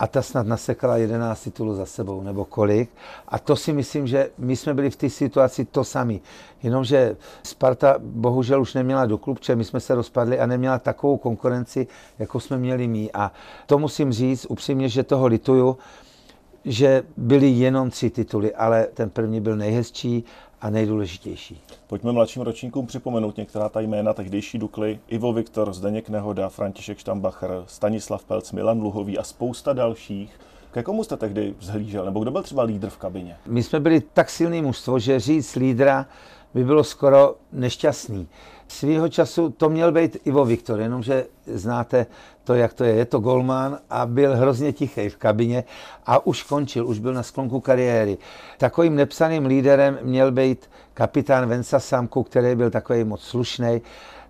a 0.01 0.07
ta 0.07 0.23
snad 0.23 0.47
nasekala 0.47 0.97
11 0.97 1.43
titulů 1.45 1.75
za 1.75 1.87
sebou, 1.87 2.23
nebo 2.23 2.45
kolik. 2.45 2.91
A 3.29 3.39
to 3.39 3.57
si 3.57 3.73
myslím, 3.73 4.07
že 4.07 4.31
my 4.39 4.57
jsme 4.57 4.75
byli 4.75 4.91
v 4.91 4.97
té 4.97 5.11
situaci 5.11 5.65
to 5.65 5.85
sami. 5.85 6.21
Jenomže 6.63 7.17
Sparta 7.43 7.95
bohužel 7.99 8.63
už 8.63 8.75
neměla 8.75 9.07
do 9.07 9.19
klubče, 9.19 9.57
my 9.57 9.65
jsme 9.65 9.81
se 9.81 9.95
rozpadli 9.95 10.39
a 10.39 10.47
neměla 10.47 10.79
takovou 10.79 11.17
konkurenci, 11.17 11.87
jako 12.19 12.41
jsme 12.41 12.59
měli 12.59 12.89
my. 12.89 13.11
A 13.15 13.33
to 13.67 13.79
musím 13.79 14.13
říct 14.13 14.47
upřímně, 14.49 14.89
že 14.89 15.03
toho 15.03 15.27
lituju, 15.27 15.79
že 16.65 17.03
byly 17.17 17.49
jenom 17.49 17.91
tři 17.91 18.11
tituly, 18.11 18.55
ale 18.55 18.87
ten 18.95 19.11
první 19.11 19.41
byl 19.41 19.57
nejhezčí 19.57 20.25
a 20.61 20.71
nejdůležitější. 20.71 21.63
Pojďme 21.91 22.13
mladším 22.13 22.43
ročníkům 22.43 22.87
připomenout 22.87 23.37
některá 23.37 23.69
ta 23.69 23.81
jména 23.81 24.13
tehdejší 24.13 24.59
Dukly. 24.59 25.01
Ivo 25.09 25.33
Viktor, 25.33 25.73
Zdeněk 25.73 26.09
Nehoda, 26.09 26.49
František 26.49 26.99
Štambacher, 26.99 27.51
Stanislav 27.67 28.25
Pelc, 28.25 28.53
Milan 28.53 28.83
Luhový 28.83 29.19
a 29.19 29.23
spousta 29.23 29.73
dalších. 29.73 30.41
Ke 30.71 30.83
komu 30.83 31.05
jste 31.05 31.17
tehdy 31.17 31.55
vzhlížel? 31.59 32.05
Nebo 32.05 32.21
kdo 32.21 32.31
byl 32.31 32.43
třeba 32.43 32.63
lídr 32.63 32.89
v 32.89 32.97
kabině? 32.97 33.37
My 33.47 33.63
jsme 33.63 33.81
byli 33.81 34.01
tak 34.01 34.31
silný 34.31 34.63
mužstvo, 34.63 34.99
že 34.99 35.21
říct 35.21 35.57
lídra 35.57 36.07
by 36.55 36.65
bylo 36.65 36.85
skoro 36.85 37.35
nešťastný. 37.53 38.29
Svýho 38.69 39.09
času 39.09 39.51
to 39.51 39.69
měl 39.69 39.93
být 39.93 40.17
Ivo 40.25 40.45
Viktor, 40.45 40.81
jenomže 40.81 41.27
znáte 41.47 42.07
to, 42.45 42.55
jak 42.55 42.73
to 42.75 42.85
je. 42.85 42.95
Je 42.95 43.05
to 43.05 43.19
golman 43.19 43.79
a 43.91 44.07
byl 44.07 44.37
hrozně 44.37 44.73
tichý 44.73 45.09
v 45.09 45.17
kabině 45.17 45.65
a 46.07 46.27
už 46.27 46.43
končil, 46.43 46.87
už 46.87 46.99
byl 46.99 47.15
na 47.15 47.23
sklonku 47.23 47.61
kariéry. 47.61 48.19
Takovým 48.59 48.95
nepsaným 48.95 49.47
líderem 49.47 49.99
měl 50.03 50.33
být 50.33 50.71
kapitán 50.95 51.49
Vensa 51.49 51.81
Samku, 51.81 52.23
který 52.23 52.55
byl 52.55 52.71
takový 52.71 53.05
moc 53.05 53.23
slušný 53.23 53.81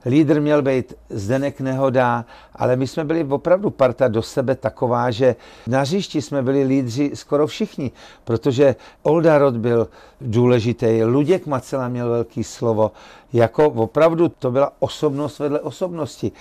lídr 0.07 0.41
měl 0.41 0.63
být 0.63 0.95
Zdenek 1.11 1.61
Nehoda, 1.61 2.25
ale 2.55 2.77
my 2.77 2.87
jsme 2.87 3.05
byli 3.05 3.25
opravdu 3.25 3.71
parta 3.71 4.09
do 4.09 4.23
sebe 4.23 4.55
taková, 4.55 5.11
že 5.11 5.37
na 5.67 5.81
hřišti 5.81 6.23
jsme 6.23 6.43
byli 6.43 6.63
lídři 6.65 7.11
skoro 7.15 7.47
všichni, 7.47 7.91
protože 8.25 8.77
Oldarod 9.03 9.57
byl 9.57 9.89
důležitý, 10.21 11.05
Luděk 11.05 11.47
Macela 11.47 11.89
měl 11.89 12.09
velký 12.09 12.45
slovo, 12.45 12.93
jako 13.33 13.67
opravdu 13.67 14.29
to 14.29 14.51
byla 14.51 14.73
osobnost 14.79 15.39
vedle 15.39 15.61
osobnosti. 15.61 16.33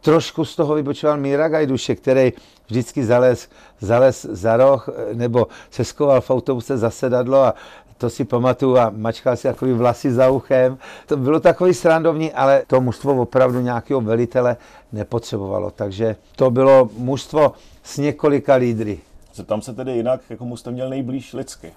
Trošku 0.00 0.44
z 0.44 0.56
toho 0.56 0.74
vybočoval 0.74 1.16
Míra 1.16 1.48
Gajduše, 1.48 1.94
který 1.94 2.32
vždycky 2.66 3.04
zalez, 3.04 3.48
zalez 3.80 4.26
za 4.30 4.56
roh 4.56 4.88
nebo 5.12 5.46
se 5.70 5.84
skoval 5.84 6.20
v 6.20 6.30
autobuse 6.30 6.78
za 6.78 6.90
sedadlo 6.90 7.38
a 7.42 7.54
to 7.98 8.10
si 8.10 8.24
pamatuju 8.24 8.78
a 8.78 8.92
mačkal 8.96 9.36
si 9.36 9.42
takový 9.42 9.72
vlasy 9.72 10.12
za 10.12 10.30
uchem. 10.30 10.78
To 11.06 11.16
bylo 11.16 11.40
takový 11.40 11.74
srandovní, 11.74 12.32
ale 12.32 12.62
to 12.66 12.80
mužstvo 12.80 13.22
opravdu 13.22 13.60
nějakého 13.60 14.00
velitele 14.00 14.56
nepotřebovalo. 14.92 15.70
Takže 15.70 16.16
to 16.36 16.50
bylo 16.50 16.90
mužstvo 16.96 17.52
s 17.82 17.98
několika 17.98 18.54
lídry. 18.54 18.98
Zeptám 19.34 19.62
se 19.62 19.74
tedy 19.74 19.92
jinak, 19.92 20.20
komu 20.38 20.56
jste 20.56 20.70
měl 20.70 20.88
nejblíž 20.88 21.32
lidsky? 21.32 21.72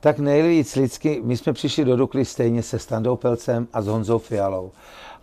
Tak 0.00 0.18
nejvíc 0.18 0.76
lidsky, 0.76 1.20
my 1.24 1.36
jsme 1.36 1.52
přišli 1.52 1.84
do 1.84 1.96
Dukly 1.96 2.24
stejně 2.24 2.62
se 2.62 2.78
Standou 2.78 3.16
Pelcem 3.16 3.68
a 3.72 3.82
s 3.82 3.86
Honzou 3.86 4.18
Fialou. 4.18 4.70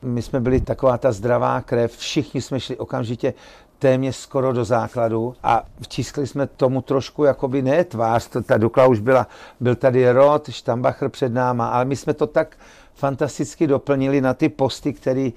My 0.01 0.21
jsme 0.21 0.39
byli 0.39 0.61
taková 0.61 0.97
ta 0.97 1.11
zdravá 1.11 1.61
krev, 1.61 1.97
všichni 1.97 2.41
jsme 2.41 2.59
šli 2.59 2.77
okamžitě 2.77 3.33
téměř 3.79 4.15
skoro 4.15 4.53
do 4.53 4.65
základu 4.65 5.35
a 5.43 5.65
vtiskli 5.81 6.27
jsme 6.27 6.47
tomu 6.47 6.81
trošku 6.81 7.23
jakoby 7.23 7.61
ne 7.61 7.83
tvář, 7.83 8.27
to, 8.27 8.41
ta 8.41 8.57
Dukla 8.57 8.87
už 8.87 8.99
byla, 8.99 9.27
byl 9.59 9.75
tady 9.75 10.11
Rod, 10.11 10.49
Štambacher 10.49 11.09
před 11.09 11.33
náma, 11.33 11.67
ale 11.67 11.85
my 11.85 11.95
jsme 11.95 12.13
to 12.13 12.27
tak 12.27 12.57
fantasticky 12.93 13.67
doplnili 13.67 14.21
na 14.21 14.33
ty 14.33 14.49
posty, 14.49 14.93
které 14.93 15.29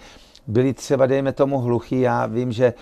byli 0.47 0.75
třeba, 0.75 1.07
dejme 1.07 1.33
tomu, 1.33 1.59
hluchý. 1.59 2.01
Já 2.01 2.27
vím, 2.27 2.53
že 2.53 2.75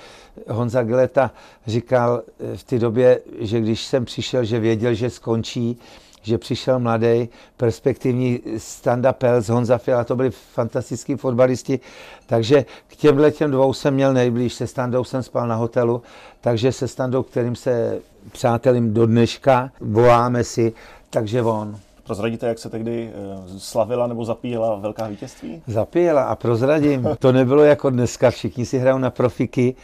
Honza 0.49 0.83
Geleta 0.83 1.31
říkal 1.67 2.23
v 2.57 2.65
té 2.65 2.79
době, 2.79 3.21
že 3.39 3.61
když 3.61 3.87
jsem 3.87 4.05
přišel, 4.05 4.45
že 4.45 4.61
věděl, 4.61 4.95
že 4.95 5.11
skončí, 5.11 5.79
že 6.27 6.39
přišel 6.39 6.79
mladý, 6.79 7.29
perspektivní 7.57 8.41
Standa 8.59 9.13
Pels, 9.13 9.49
Honza 9.49 9.79
Fiala, 9.79 10.05
to 10.05 10.17
byli 10.17 10.31
fantastický 10.31 11.15
fotbalisti, 11.15 11.81
takže 12.27 12.65
k 12.87 12.97
těmhle 12.97 13.31
těm 13.31 13.51
dvou 13.51 13.73
jsem 13.73 13.95
měl 13.95 14.13
nejblíž, 14.13 14.55
se 14.55 14.67
Standou 14.67 15.05
jsem 15.05 15.23
spal 15.23 15.49
na 15.49 15.55
hotelu, 15.55 16.03
takže 16.41 16.73
se 16.73 16.89
Standou, 16.89 17.23
kterým 17.23 17.57
se 17.57 17.99
přátelím 18.33 18.95
do 18.95 19.07
dneška, 19.07 19.71
voláme 19.81 20.45
si, 20.45 20.73
takže 21.11 21.43
on. 21.43 21.79
Prozradíte, 22.07 22.47
jak 22.47 22.59
se 22.59 22.71
tehdy 22.71 23.11
eh, 23.15 23.59
slavila 23.59 24.07
nebo 24.07 24.25
zapíjela 24.25 24.77
velká 24.77 25.09
vítězství? 25.09 25.63
Zapíjela 25.67 26.23
a 26.23 26.37
prozradím. 26.37 27.09
To 27.19 27.33
nebylo 27.33 27.65
jako 27.65 27.91
dneska. 27.91 28.31
Všichni 28.31 28.67
si 28.67 28.79
hrajou 28.79 28.99
na 28.99 29.11
profiky, 29.11 29.75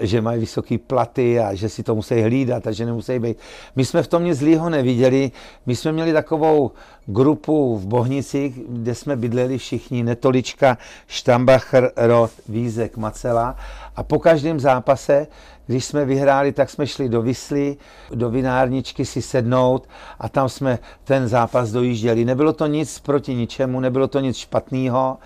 že 0.00 0.20
mají 0.20 0.40
vysoké 0.40 0.78
platy 0.78 1.40
a 1.40 1.54
že 1.54 1.68
si 1.68 1.82
to 1.82 1.94
musí 1.94 2.22
hlídat 2.22 2.66
a 2.66 2.72
že 2.72 2.86
nemusí 2.86 3.18
být. 3.18 3.36
My 3.76 3.84
jsme 3.84 4.02
v 4.02 4.08
tom 4.08 4.24
nic 4.24 4.38
zlýho 4.38 4.70
neviděli. 4.70 5.30
My 5.66 5.76
jsme 5.76 5.92
měli 5.92 6.12
takovou 6.12 6.70
grupu 7.06 7.78
v 7.78 7.86
Bohnicích, 7.86 8.60
kde 8.68 8.94
jsme 8.94 9.16
bydleli 9.16 9.58
všichni, 9.58 10.02
Netolička, 10.02 10.78
Štambacher, 11.06 11.92
Rod, 11.96 12.30
Vízek, 12.48 12.96
Macela 12.96 13.56
a 13.96 14.02
po 14.02 14.18
každém 14.18 14.60
zápase 14.60 15.26
když 15.68 15.84
jsme 15.84 16.04
vyhráli, 16.04 16.52
tak 16.52 16.70
jsme 16.70 16.86
šli 16.86 17.08
do 17.08 17.22
Vysly, 17.22 17.76
do 18.14 18.30
vinárničky 18.30 19.04
si 19.04 19.22
sednout 19.22 19.88
a 20.18 20.28
tam 20.28 20.48
jsme 20.48 20.78
ten 21.04 21.28
zápas 21.28 21.70
dojížděli. 21.70 22.24
Nebylo 22.24 22.52
to 22.52 22.66
nic 22.66 22.98
proti 22.98 23.34
ničemu, 23.34 23.80
nebylo 23.80 24.08
to 24.08 24.20
nic 24.20 24.36
špatného. 24.36 25.18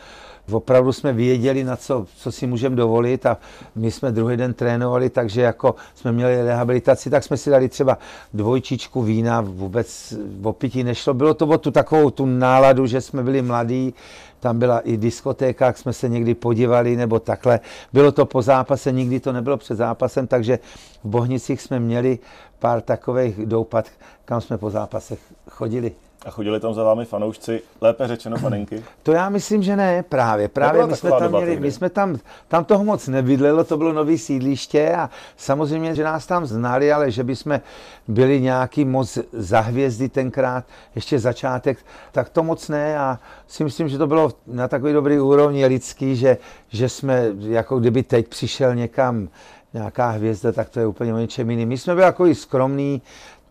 Opravdu 0.50 0.92
jsme 0.92 1.12
věděli, 1.12 1.64
na 1.64 1.76
co, 1.76 2.06
co 2.16 2.32
si 2.32 2.46
můžeme 2.46 2.76
dovolit 2.76 3.26
a 3.26 3.38
my 3.74 3.90
jsme 3.90 4.12
druhý 4.12 4.36
den 4.36 4.54
trénovali, 4.54 5.10
takže 5.10 5.42
jako 5.42 5.74
jsme 5.94 6.12
měli 6.12 6.42
rehabilitaci, 6.42 7.10
tak 7.10 7.24
jsme 7.24 7.36
si 7.36 7.50
dali 7.50 7.68
třeba 7.68 7.98
dvojčičku 8.34 9.02
vína, 9.02 9.40
vůbec 9.40 10.14
o 10.42 10.52
pití 10.52 10.84
nešlo. 10.84 11.14
Bylo 11.14 11.34
to 11.34 11.46
o 11.46 11.58
tu 11.58 11.70
takovou 11.70 12.10
tu 12.10 12.26
náladu, 12.26 12.86
že 12.86 13.00
jsme 13.00 13.22
byli 13.22 13.42
mladí, 13.42 13.94
tam 14.42 14.58
byla 14.58 14.80
i 14.80 14.96
diskotéka, 14.96 15.66
jak 15.66 15.78
jsme 15.78 15.92
se 15.92 16.08
někdy 16.08 16.34
podívali, 16.34 16.96
nebo 16.96 17.18
takhle. 17.18 17.60
Bylo 17.92 18.12
to 18.12 18.26
po 18.26 18.42
zápase, 18.42 18.92
nikdy 18.92 19.20
to 19.20 19.32
nebylo 19.32 19.56
před 19.56 19.74
zápasem, 19.74 20.26
takže 20.26 20.58
v 21.04 21.08
Bohnicích 21.08 21.62
jsme 21.62 21.80
měli 21.80 22.18
pár 22.58 22.80
takových 22.80 23.46
doupat, 23.46 23.86
kam 24.24 24.40
jsme 24.40 24.58
po 24.58 24.70
zápasech 24.70 25.18
chodili. 25.50 25.92
A 26.24 26.30
chodili 26.30 26.60
tam 26.60 26.74
za 26.74 26.84
vámi 26.84 27.04
fanoušci, 27.04 27.62
lépe 27.80 28.08
řečeno 28.08 28.36
panenky? 28.38 28.84
To 29.02 29.12
já 29.12 29.28
myslím, 29.28 29.62
že 29.62 29.76
ne, 29.76 30.02
právě. 30.02 30.48
Právě 30.48 30.86
my 30.86 30.96
jsme 30.96 31.10
tam 31.10 31.30
měli, 31.30 31.60
my 31.60 31.72
jsme 31.72 31.90
tam, 31.90 32.18
tam 32.48 32.64
toho 32.64 32.84
moc 32.84 33.08
nebydlelo, 33.08 33.64
to 33.64 33.76
bylo 33.76 33.92
nový 33.92 34.18
sídliště 34.18 34.94
a 34.94 35.10
samozřejmě, 35.36 35.94
že 35.94 36.04
nás 36.04 36.26
tam 36.26 36.46
znali, 36.46 36.92
ale 36.92 37.10
že 37.10 37.24
by 37.24 37.36
jsme 37.36 37.60
byli 38.08 38.40
nějaký 38.40 38.84
moc 38.84 39.18
za 39.32 39.60
hvězdy 39.60 40.08
tenkrát, 40.08 40.64
ještě 40.94 41.18
začátek, 41.18 41.78
tak 42.12 42.28
to 42.28 42.42
moc 42.42 42.68
ne 42.68 42.98
a 42.98 43.18
si 43.48 43.64
myslím, 43.64 43.88
že 43.88 43.98
to 43.98 44.06
bylo 44.06 44.32
na 44.46 44.68
takový 44.68 44.92
dobrý 44.92 45.20
úrovni 45.20 45.66
lidský, 45.66 46.16
že, 46.16 46.38
že 46.68 46.88
jsme, 46.88 47.26
jako 47.38 47.78
kdyby 47.78 48.02
teď 48.02 48.28
přišel 48.28 48.74
někam 48.74 49.28
nějaká 49.74 50.08
hvězda, 50.08 50.52
tak 50.52 50.68
to 50.68 50.80
je 50.80 50.86
úplně 50.86 51.14
o 51.14 51.18
něčem 51.18 51.50
jiným. 51.50 51.68
My 51.68 51.78
jsme 51.78 51.94
byli 51.94 52.06
jako 52.06 52.34
skromní, 52.34 53.02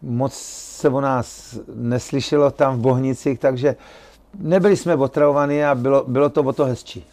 moc 0.01 0.34
se 0.34 0.89
o 0.89 1.01
nás 1.01 1.60
neslyšelo 1.75 2.51
tam 2.51 2.77
v 2.77 2.81
Bohnicích, 2.81 3.39
takže 3.39 3.75
nebyli 4.39 4.77
jsme 4.77 4.96
otravovaní 4.96 5.63
a 5.63 5.75
bylo, 5.75 6.03
bylo 6.08 6.29
to 6.29 6.43
o 6.43 6.53
to 6.53 6.65
hezčí. 6.65 7.05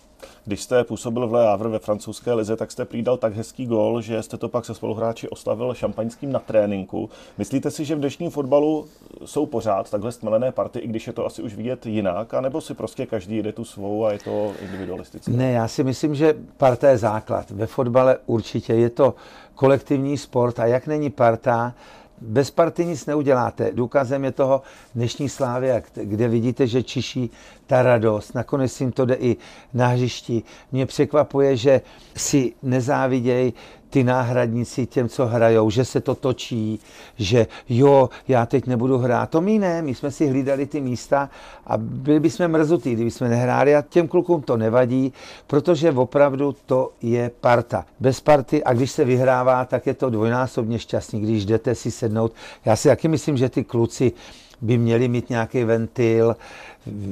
Když 0.44 0.62
jste 0.62 0.84
působil 0.84 1.28
v 1.28 1.32
Le 1.32 1.46
Havre 1.46 1.68
ve 1.68 1.78
francouzské 1.78 2.32
lize, 2.32 2.56
tak 2.56 2.70
jste 2.70 2.84
přidal 2.84 3.16
tak 3.16 3.34
hezký 3.34 3.66
gol, 3.66 4.00
že 4.00 4.22
jste 4.22 4.36
to 4.36 4.48
pak 4.48 4.64
se 4.64 4.74
spoluhráči 4.74 5.28
oslavil 5.28 5.74
šampaňským 5.74 6.32
na 6.32 6.38
tréninku. 6.38 7.10
Myslíte 7.38 7.70
si, 7.70 7.84
že 7.84 7.94
v 7.94 7.98
dnešním 7.98 8.30
fotbalu 8.30 8.86
jsou 9.24 9.46
pořád 9.46 9.90
takhle 9.90 10.12
stmelené 10.12 10.52
party, 10.52 10.78
i 10.78 10.88
když 10.88 11.06
je 11.06 11.12
to 11.12 11.26
asi 11.26 11.42
už 11.42 11.54
vidět 11.54 11.86
jinak, 11.86 12.34
anebo 12.34 12.60
si 12.60 12.74
prostě 12.74 13.06
každý 13.06 13.42
jde 13.42 13.52
tu 13.52 13.64
svou 13.64 14.04
a 14.04 14.12
je 14.12 14.18
to 14.18 14.52
individualistické? 14.62 15.30
Ne, 15.30 15.52
já 15.52 15.68
si 15.68 15.84
myslím, 15.84 16.14
že 16.14 16.34
parta 16.56 16.90
je 16.90 16.98
základ. 16.98 17.50
Ve 17.50 17.66
fotbale 17.66 18.16
určitě 18.26 18.74
je 18.74 18.90
to 18.90 19.14
kolektivní 19.54 20.18
sport 20.18 20.58
a 20.58 20.66
jak 20.66 20.86
není 20.86 21.10
parta, 21.10 21.74
bez 22.20 22.50
party 22.50 22.84
nic 22.84 23.06
neuděláte. 23.06 23.70
Důkazem 23.72 24.24
je 24.24 24.32
toho 24.32 24.62
dnešní 24.94 25.28
slávě, 25.28 25.82
kde 25.94 26.28
vidíte, 26.28 26.66
že 26.66 26.82
čiší 26.82 27.30
ta 27.66 27.82
radost. 27.82 28.34
Nakonec 28.34 28.80
jim 28.80 28.92
to 28.92 29.04
jde 29.04 29.14
i 29.14 29.36
na 29.74 29.86
hřišti. 29.86 30.42
Mě 30.72 30.86
překvapuje, 30.86 31.56
že 31.56 31.80
si 32.16 32.52
nezávidějí 32.62 33.54
ty 33.90 34.04
náhradníci 34.04 34.86
těm, 34.86 35.08
co 35.08 35.26
hrajou, 35.26 35.70
že 35.70 35.84
se 35.84 36.00
to 36.00 36.14
točí, 36.14 36.80
že 37.16 37.46
jo, 37.68 38.10
já 38.28 38.46
teď 38.46 38.66
nebudu 38.66 38.98
hrát. 38.98 39.30
To 39.30 39.40
my 39.40 39.58
ne, 39.58 39.82
my 39.82 39.94
jsme 39.94 40.10
si 40.10 40.26
hlídali 40.26 40.66
ty 40.66 40.80
místa 40.80 41.30
a 41.66 41.76
byli 41.76 42.20
bychom 42.20 42.48
mrzutí, 42.48 42.92
kdyby 42.92 43.10
jsme 43.10 43.28
nehráli 43.28 43.76
a 43.76 43.82
těm 43.82 44.08
klukům 44.08 44.42
to 44.42 44.56
nevadí, 44.56 45.12
protože 45.46 45.92
opravdu 45.92 46.56
to 46.66 46.90
je 47.02 47.30
parta. 47.40 47.84
Bez 48.00 48.20
party 48.20 48.64
a 48.64 48.72
když 48.72 48.90
se 48.90 49.04
vyhrává, 49.04 49.64
tak 49.64 49.86
je 49.86 49.94
to 49.94 50.10
dvojnásobně 50.10 50.78
šťastný, 50.78 51.20
když 51.20 51.44
jdete 51.44 51.74
si 51.74 51.90
sednout. 51.90 52.32
Já 52.64 52.76
si 52.76 52.88
taky 52.88 53.08
myslím, 53.08 53.36
že 53.36 53.48
ty 53.48 53.64
kluci 53.64 54.12
by 54.60 54.78
měli 54.78 55.08
mít 55.08 55.30
nějaký 55.30 55.64
ventil, 55.64 56.36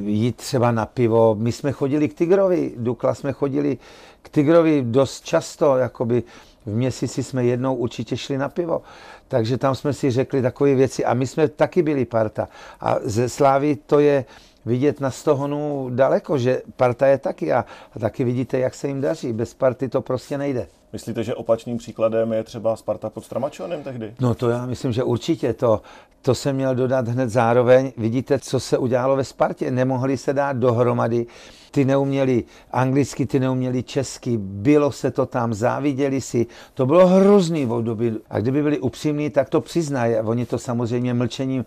jít 0.04 0.36
třeba 0.36 0.70
na 0.70 0.86
pivo. 0.86 1.34
My 1.38 1.52
jsme 1.52 1.72
chodili 1.72 2.08
k 2.08 2.14
Tigrovi, 2.14 2.72
Dukla 2.76 3.14
jsme 3.14 3.32
chodili 3.32 3.78
k 4.22 4.28
Tigrovi 4.28 4.82
dost 4.82 5.24
často, 5.24 5.76
jakoby 5.76 6.22
v 6.66 6.70
měsíci 6.70 7.22
jsme 7.22 7.44
jednou 7.44 7.74
určitě 7.74 8.16
šli 8.16 8.38
na 8.38 8.48
pivo. 8.48 8.82
Takže 9.28 9.58
tam 9.58 9.74
jsme 9.74 9.92
si 9.92 10.10
řekli 10.10 10.42
takové 10.42 10.74
věci 10.74 11.04
a 11.04 11.14
my 11.14 11.26
jsme 11.26 11.48
taky 11.48 11.82
byli 11.82 12.04
parta. 12.04 12.48
A 12.80 12.96
ze 13.02 13.28
Slávy 13.28 13.76
to 13.86 13.98
je 13.98 14.24
vidět 14.66 15.00
na 15.00 15.10
stohonu 15.10 15.90
daleko, 15.90 16.38
že 16.38 16.62
parta 16.76 17.06
je 17.06 17.18
taky 17.18 17.52
a, 17.52 17.64
a 17.96 17.98
taky 17.98 18.24
vidíte, 18.24 18.58
jak 18.58 18.74
se 18.74 18.88
jim 18.88 19.00
daří. 19.00 19.32
Bez 19.32 19.54
party 19.54 19.88
to 19.88 20.02
prostě 20.02 20.38
nejde. 20.38 20.66
Myslíte, 20.92 21.24
že 21.24 21.34
opačným 21.34 21.78
příkladem 21.78 22.32
je 22.32 22.44
třeba 22.44 22.76
Sparta 22.76 23.10
pod 23.10 23.24
Stramačonem 23.24 23.82
tehdy? 23.82 24.14
No 24.20 24.34
to 24.34 24.50
já 24.50 24.66
myslím, 24.66 24.92
že 24.92 25.02
určitě 25.02 25.52
to, 25.52 25.82
to 26.22 26.34
jsem 26.34 26.56
měl 26.56 26.74
dodat 26.74 27.08
hned 27.08 27.28
zároveň. 27.28 27.92
Vidíte, 27.96 28.38
co 28.38 28.60
se 28.60 28.78
udělalo 28.78 29.16
ve 29.16 29.24
Spartě. 29.24 29.70
Nemohli 29.70 30.16
se 30.16 30.32
dát 30.32 30.56
dohromady. 30.56 31.26
Ty 31.70 31.84
neuměli 31.84 32.44
anglicky, 32.72 33.26
ty 33.26 33.40
neuměli 33.40 33.82
česky. 33.82 34.36
Bylo 34.40 34.92
se 34.92 35.10
to 35.10 35.26
tam, 35.26 35.54
záviděli 35.54 36.20
si. 36.20 36.46
To 36.74 36.86
bylo 36.86 37.06
hrozný 37.06 37.66
v 37.66 37.72
období. 37.72 38.12
A 38.30 38.40
kdyby 38.40 38.62
byli 38.62 38.78
upřímní, 38.78 39.30
tak 39.30 39.48
to 39.48 39.60
přiznají. 39.60 40.16
Oni 40.16 40.46
to 40.46 40.58
samozřejmě 40.58 41.14
mlčením 41.14 41.64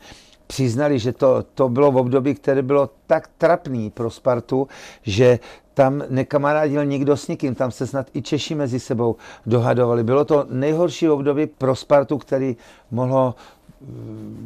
přiznali, 0.54 1.00
že 1.00 1.14
to, 1.14 1.44
to 1.54 1.70
bylo 1.70 1.92
v 1.92 1.98
období, 1.98 2.36
které 2.36 2.62
bylo 2.62 2.90
tak 3.08 3.30
trapný 3.38 3.90
pro 3.90 4.10
Spartu, 4.10 4.68
že 5.04 5.40
tam 5.74 6.04
nekamarádil 6.10 6.86
nikdo 6.86 7.18
s 7.18 7.28
nikým, 7.28 7.56
tam 7.56 7.72
se 7.72 7.88
snad 7.88 8.08
i 8.14 8.22
Češi 8.22 8.56
mezi 8.56 8.80
sebou 8.80 9.16
dohadovali. 9.46 10.04
Bylo 10.04 10.26
to 10.26 10.46
nejhorší 10.50 11.10
období 11.10 11.48
pro 11.48 11.76
Spartu, 11.76 12.18
který 12.18 12.58
mohlo 12.92 13.36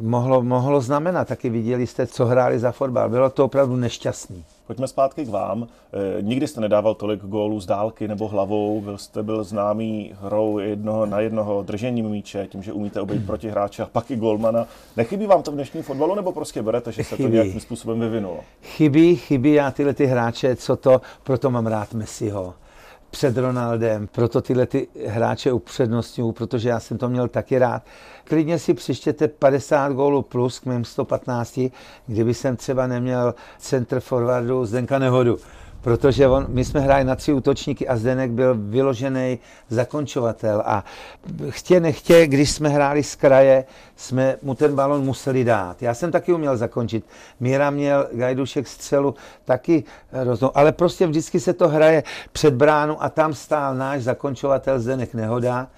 mohlo, 0.00 0.42
mohlo 0.42 0.80
znamenat. 0.80 1.28
Taky 1.28 1.50
viděli 1.50 1.86
jste, 1.86 2.06
co 2.06 2.26
hráli 2.26 2.58
za 2.58 2.72
fotbal. 2.72 3.08
Bylo 3.08 3.30
to 3.30 3.44
opravdu 3.44 3.76
nešťastný. 3.76 4.44
Pojďme 4.66 4.88
zpátky 4.88 5.24
k 5.24 5.28
vám. 5.28 5.62
E, 6.18 6.22
nikdy 6.22 6.48
jste 6.48 6.60
nedával 6.60 6.94
tolik 6.94 7.24
gólů 7.24 7.60
z 7.60 7.66
dálky 7.66 8.08
nebo 8.08 8.28
hlavou. 8.28 8.80
Byl 8.80 8.98
jste 8.98 9.22
byl 9.22 9.44
známý 9.44 10.12
hrou 10.20 10.58
jednoho 10.58 11.06
na 11.06 11.20
jednoho, 11.20 11.62
držením 11.62 12.08
míče, 12.08 12.46
tím, 12.50 12.62
že 12.62 12.72
umíte 12.72 13.00
obejít 13.00 13.26
proti 13.26 13.48
hráče 13.48 13.82
a 13.82 13.86
pak 13.86 14.10
i 14.10 14.16
golmana. 14.16 14.66
Nechybí 14.96 15.26
vám 15.26 15.42
to 15.42 15.50
v 15.50 15.54
dnešním 15.54 15.82
fotbalu 15.82 16.14
nebo 16.14 16.32
prostě 16.32 16.62
berete, 16.62 16.92
že 16.92 17.04
se 17.04 17.16
chybí. 17.16 17.28
to 17.28 17.34
nějakým 17.34 17.60
způsobem 17.60 18.00
vyvinulo? 18.00 18.40
Chybí, 18.62 19.16
chybí 19.16 19.52
já 19.52 19.70
tyhle 19.70 19.94
ty 19.94 20.06
hráče, 20.06 20.56
co 20.56 20.76
to, 20.76 21.00
proto 21.22 21.50
mám 21.50 21.66
rád 21.66 21.94
Messiho 21.94 22.54
před 23.14 23.36
Ronaldem, 23.36 24.06
proto 24.06 24.42
tyhle 24.42 24.66
ty 24.66 24.88
hráče 25.06 25.52
upřednostňuju, 25.52 26.32
protože 26.32 26.68
já 26.68 26.80
jsem 26.80 26.98
to 26.98 27.08
měl 27.08 27.28
taky 27.28 27.58
rád. 27.58 27.82
Klidně 28.24 28.58
si 28.58 28.74
přištěte 28.74 29.28
50 29.28 29.92
gólů 29.92 30.22
plus 30.22 30.58
k 30.58 30.66
mým 30.66 30.84
115, 30.84 31.60
kdyby 32.06 32.34
jsem 32.34 32.56
třeba 32.56 32.86
neměl 32.86 33.34
center 33.58 34.00
forwardu 34.00 34.66
Zdenka 34.66 34.98
Nehodu 34.98 35.38
protože 35.84 36.28
on, 36.28 36.46
my 36.48 36.64
jsme 36.64 36.80
hráli 36.80 37.04
na 37.04 37.16
tři 37.16 37.32
útočníky 37.32 37.88
a 37.88 37.96
Zdenek 37.96 38.30
byl 38.30 38.54
vyložený 38.58 39.38
zakončovatel 39.68 40.62
a 40.66 40.84
chtě 41.48 41.80
nechtě, 41.80 42.26
když 42.26 42.50
jsme 42.50 42.68
hráli 42.68 43.02
z 43.02 43.14
kraje, 43.14 43.64
jsme 43.96 44.36
mu 44.42 44.54
ten 44.54 44.74
balon 44.74 45.04
museli 45.04 45.44
dát. 45.44 45.82
Já 45.82 45.94
jsem 45.94 46.12
taky 46.12 46.32
uměl 46.32 46.56
zakončit. 46.56 47.04
Míra 47.40 47.70
měl 47.70 48.08
Gajdušek 48.12 48.68
střelu 48.68 49.14
taky 49.44 49.84
roznou, 50.12 50.50
ale 50.54 50.72
prostě 50.72 51.06
vždycky 51.06 51.40
se 51.40 51.52
to 51.52 51.68
hraje 51.68 52.02
před 52.32 52.54
bránu 52.54 53.02
a 53.02 53.08
tam 53.08 53.34
stál 53.34 53.74
náš 53.74 54.02
zakončovatel 54.02 54.80
Zdenek 54.80 55.14
Nehoda 55.14 55.68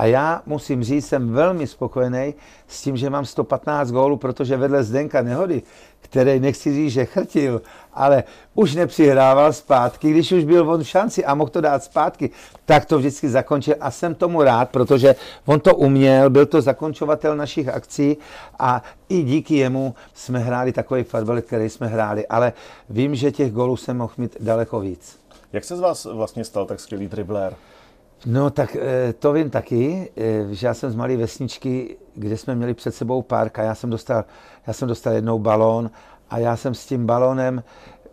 a 0.00 0.06
já 0.06 0.42
musím 0.46 0.84
říct, 0.84 1.06
jsem 1.06 1.32
velmi 1.32 1.66
spokojený 1.66 2.34
s 2.68 2.82
tím, 2.82 2.96
že 2.96 3.10
mám 3.10 3.24
115 3.24 3.90
gólů, 3.90 4.16
protože 4.16 4.56
vedle 4.56 4.84
Zdenka 4.84 5.22
Nehody, 5.22 5.62
který 6.00 6.40
nechci 6.40 6.74
říct, 6.74 6.92
že 6.92 7.04
chrtil, 7.04 7.62
ale 7.94 8.24
už 8.54 8.74
nepřihrával 8.74 9.52
zpátky, 9.52 10.10
když 10.10 10.32
už 10.32 10.44
byl 10.44 10.70
on 10.70 10.82
v 10.82 10.88
šanci 10.88 11.24
a 11.24 11.34
mohl 11.34 11.50
to 11.50 11.60
dát 11.60 11.84
zpátky, 11.84 12.30
tak 12.64 12.84
to 12.84 12.98
vždycky 12.98 13.28
zakončil 13.28 13.74
a 13.80 13.90
jsem 13.90 14.14
tomu 14.14 14.42
rád, 14.42 14.70
protože 14.70 15.14
on 15.46 15.60
to 15.60 15.74
uměl, 15.74 16.30
byl 16.30 16.46
to 16.46 16.60
zakončovatel 16.62 17.36
našich 17.36 17.68
akcí 17.68 18.16
a 18.58 18.82
i 19.08 19.22
díky 19.22 19.56
jemu 19.56 19.94
jsme 20.14 20.38
hráli 20.38 20.72
takový 20.72 21.02
fotbal, 21.02 21.40
který 21.40 21.68
jsme 21.68 21.86
hráli, 21.86 22.26
ale 22.26 22.52
vím, 22.90 23.14
že 23.14 23.32
těch 23.32 23.52
gólů 23.52 23.76
jsem 23.76 23.96
mohl 23.96 24.12
mít 24.18 24.36
daleko 24.40 24.80
víc. 24.80 25.20
Jak 25.52 25.64
se 25.64 25.76
z 25.76 25.80
vás 25.80 26.04
vlastně 26.04 26.44
stal 26.44 26.66
tak 26.66 26.80
skvělý 26.80 27.08
dribler? 27.08 27.54
No 28.26 28.50
tak 28.50 28.76
eh, 28.76 29.12
to 29.12 29.32
vím 29.32 29.50
taky, 29.50 30.10
eh, 30.16 30.54
že 30.54 30.66
já 30.66 30.74
jsem 30.74 30.90
z 30.90 30.94
malé 30.94 31.16
vesničky, 31.16 31.96
kde 32.20 32.36
jsme 32.36 32.54
měli 32.54 32.74
před 32.74 32.94
sebou 32.94 33.22
park 33.22 33.58
a 33.58 33.62
já 33.62 33.74
jsem 33.74 33.90
dostal, 33.90 34.24
já 34.66 34.72
jsem 34.72 34.88
dostal 34.88 35.12
jednou 35.12 35.38
balón 35.38 35.90
a 36.30 36.38
já 36.38 36.56
jsem 36.56 36.74
s 36.74 36.86
tím 36.86 37.06
balónem 37.06 37.62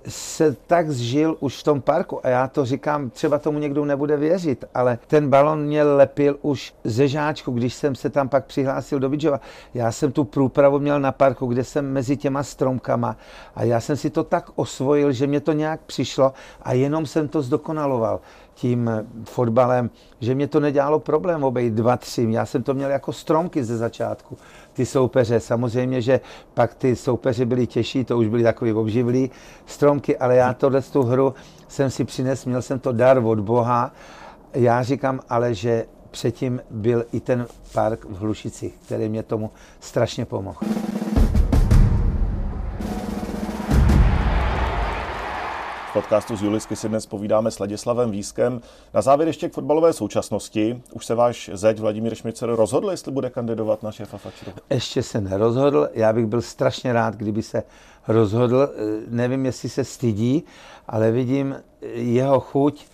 se 0.08 0.56
tak 0.68 0.92
zžil 0.92 1.38
už 1.40 1.60
v 1.60 1.64
tom 1.64 1.82
parku 1.82 2.26
a 2.26 2.30
já 2.30 2.48
to 2.48 2.66
říkám, 2.66 3.10
třeba 3.10 3.40
tomu 3.40 3.60
někdo 3.60 3.86
nebude 3.86 4.18
věřit, 4.18 4.66
ale 4.74 5.00
ten 5.08 5.30
balon 5.30 5.64
mě 5.64 5.84
lepil 5.84 6.38
už 6.42 6.74
ze 6.84 7.08
žáčku, 7.08 7.52
když 7.52 7.74
jsem 7.74 7.96
se 7.96 8.10
tam 8.10 8.30
pak 8.30 8.46
přihlásil 8.46 9.00
do 9.00 9.10
Bidžova. 9.10 9.40
Já 9.74 9.92
jsem 9.92 10.12
tu 10.12 10.24
průpravu 10.24 10.80
měl 10.80 11.00
na 11.00 11.12
parku, 11.12 11.46
kde 11.46 11.64
jsem 11.64 11.94
mezi 11.94 12.18
těma 12.18 12.44
stromkama 12.44 13.18
a 13.56 13.64
já 13.64 13.80
jsem 13.80 13.98
si 13.98 14.10
to 14.10 14.24
tak 14.24 14.50
osvojil, 14.56 15.12
že 15.12 15.28
mě 15.28 15.40
to 15.40 15.52
nějak 15.52 15.82
přišlo 15.82 16.34
a 16.62 16.74
jenom 16.74 17.06
jsem 17.06 17.28
to 17.28 17.42
zdokonaloval 17.42 18.20
tím 18.58 18.92
fotbalem, 19.24 19.90
že 20.20 20.36
mě 20.36 20.48
to 20.48 20.60
nedělalo 20.60 21.00
problém 21.00 21.44
obejít 21.44 21.74
dva, 21.74 21.98
tři. 21.98 22.28
Já 22.30 22.46
jsem 22.46 22.64
to 22.64 22.74
měl 22.74 22.90
jako 22.90 23.14
stromky 23.14 23.64
ze 23.64 23.78
začátku, 23.78 24.38
ty 24.74 24.86
soupeře. 24.86 25.40
Samozřejmě, 25.40 26.02
že 26.02 26.20
pak 26.54 26.74
ty 26.74 26.96
soupeři 26.96 27.46
byli 27.46 27.68
těžší, 27.68 28.04
to 28.04 28.18
už 28.18 28.28
byly 28.28 28.44
takový 28.44 28.74
obživlí 28.74 29.32
stromky, 29.66 30.18
ale 30.18 30.36
já 30.36 30.54
tohle 30.54 30.82
tu 30.82 31.04
hru 31.04 31.34
jsem 31.68 31.90
si 31.90 32.06
přinesl, 32.06 32.50
měl 32.50 32.62
jsem 32.62 32.80
to 32.80 32.92
dar 32.92 33.18
od 33.18 33.40
Boha. 33.40 33.92
Já 34.54 34.84
říkám 34.84 35.20
ale, 35.30 35.54
že 35.54 35.86
předtím 36.12 36.62
byl 36.70 37.06
i 37.12 37.20
ten 37.20 37.48
park 37.74 38.06
v 38.06 38.18
Hlušicích, 38.18 38.74
který 38.86 39.10
mě 39.10 39.24
tomu 39.24 39.52
strašně 39.80 40.26
pomohl. 40.26 40.60
Podcastu 45.98 46.36
z 46.36 46.42
Julisky 46.42 46.76
si 46.76 46.90
dnes 46.90 47.06
povídáme 47.06 47.52
s 47.52 47.60
Ladislavem 47.60 48.12
Výskem. 48.12 48.62
Na 48.94 49.02
závěr 49.02 49.28
ještě 49.28 49.50
k 49.50 49.54
fotbalové 49.54 49.94
současnosti. 49.94 50.82
Už 50.94 51.06
se 51.06 51.16
váš 51.16 51.50
zeď 51.54 51.80
Vladimír 51.80 52.16
Šmicer 52.16 52.50
rozhodl, 52.50 52.92
jestli 52.92 53.12
bude 53.12 53.30
kandidovat 53.30 53.84
na 53.84 53.92
šéfa 53.92 54.18
Fačru? 54.18 54.52
Ještě 54.70 55.04
se 55.04 55.22
nerozhodl. 55.22 55.90
Já 55.94 56.14
bych 56.14 56.26
byl 56.26 56.42
strašně 56.42 56.94
rád, 56.94 57.16
kdyby 57.16 57.44
se 57.44 57.64
rozhodl. 58.08 58.70
Nevím, 59.08 59.46
jestli 59.46 59.70
se 59.70 59.84
stydí, 59.84 60.44
ale 60.88 61.12
vidím 61.12 61.56
jeho 61.94 62.40
chuť 62.40 62.86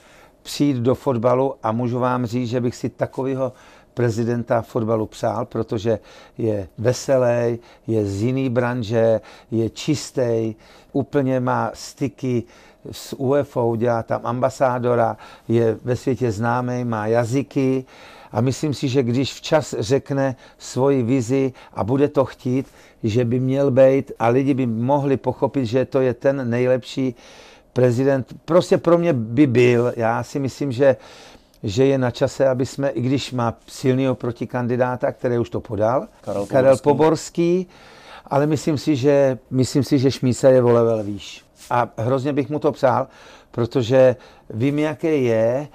přijít 0.41 0.77
do 0.77 0.95
fotbalu 0.95 1.55
a 1.63 1.71
můžu 1.71 1.99
vám 1.99 2.25
říct, 2.25 2.49
že 2.49 2.61
bych 2.61 2.75
si 2.75 2.89
takového 2.89 3.53
prezidenta 3.93 4.61
fotbalu 4.61 5.05
přál, 5.05 5.45
protože 5.45 5.99
je 6.37 6.67
veselý, 6.77 7.59
je 7.87 8.05
z 8.05 8.21
jiný 8.21 8.49
branže, 8.49 9.21
je 9.51 9.69
čistý, 9.69 10.55
úplně 10.93 11.39
má 11.39 11.71
styky 11.73 12.43
s 12.91 13.15
UFO, 13.17 13.75
dělá 13.75 14.03
tam 14.03 14.21
ambasádora, 14.23 15.17
je 15.47 15.77
ve 15.83 15.95
světě 15.95 16.31
známý, 16.31 16.83
má 16.83 17.07
jazyky 17.07 17.85
a 18.31 18.41
myslím 18.41 18.73
si, 18.73 18.87
že 18.87 19.03
když 19.03 19.33
včas 19.33 19.75
řekne 19.79 20.35
svoji 20.57 21.03
vizi 21.03 21.53
a 21.73 21.83
bude 21.83 22.07
to 22.07 22.25
chtít, 22.25 22.67
že 23.03 23.25
by 23.25 23.39
měl 23.39 23.71
být 23.71 24.11
a 24.19 24.27
lidi 24.27 24.53
by 24.53 24.65
mohli 24.65 25.17
pochopit, 25.17 25.65
že 25.65 25.85
to 25.85 26.01
je 26.01 26.13
ten 26.13 26.49
nejlepší 26.49 27.15
prezident. 27.73 28.33
Prostě 28.45 28.77
pro 28.77 28.97
mě 28.97 29.13
by 29.13 29.47
byl. 29.47 29.93
Já 29.95 30.23
si 30.23 30.39
myslím, 30.39 30.71
že 30.71 30.95
že 31.63 31.85
je 31.85 31.97
na 31.97 32.11
čase, 32.11 32.47
aby 32.47 32.65
jsme, 32.65 32.89
i 32.89 33.01
když 33.01 33.31
má 33.31 33.57
silného 33.67 34.15
protikandidáta, 34.15 35.11
který 35.11 35.37
už 35.37 35.49
to 35.49 35.59
podal, 35.59 36.07
Karel, 36.21 36.45
Karel 36.45 36.77
Poborský. 36.77 36.83
Poborský, 36.83 37.67
ale 38.27 38.47
myslím 38.47 38.77
si, 38.77 38.95
že, 38.95 39.39
myslím 39.51 39.83
si, 39.83 39.99
že 39.99 40.11
Šmísa 40.11 40.49
je 40.49 40.61
volevel 40.61 41.03
výš. 41.03 41.45
A 41.69 41.87
hrozně 41.97 42.33
bych 42.33 42.49
mu 42.49 42.59
to 42.59 42.71
přál, 42.71 43.07
protože 43.51 44.15
vím, 44.49 44.79
jaký 44.79 45.25
je 45.25 45.67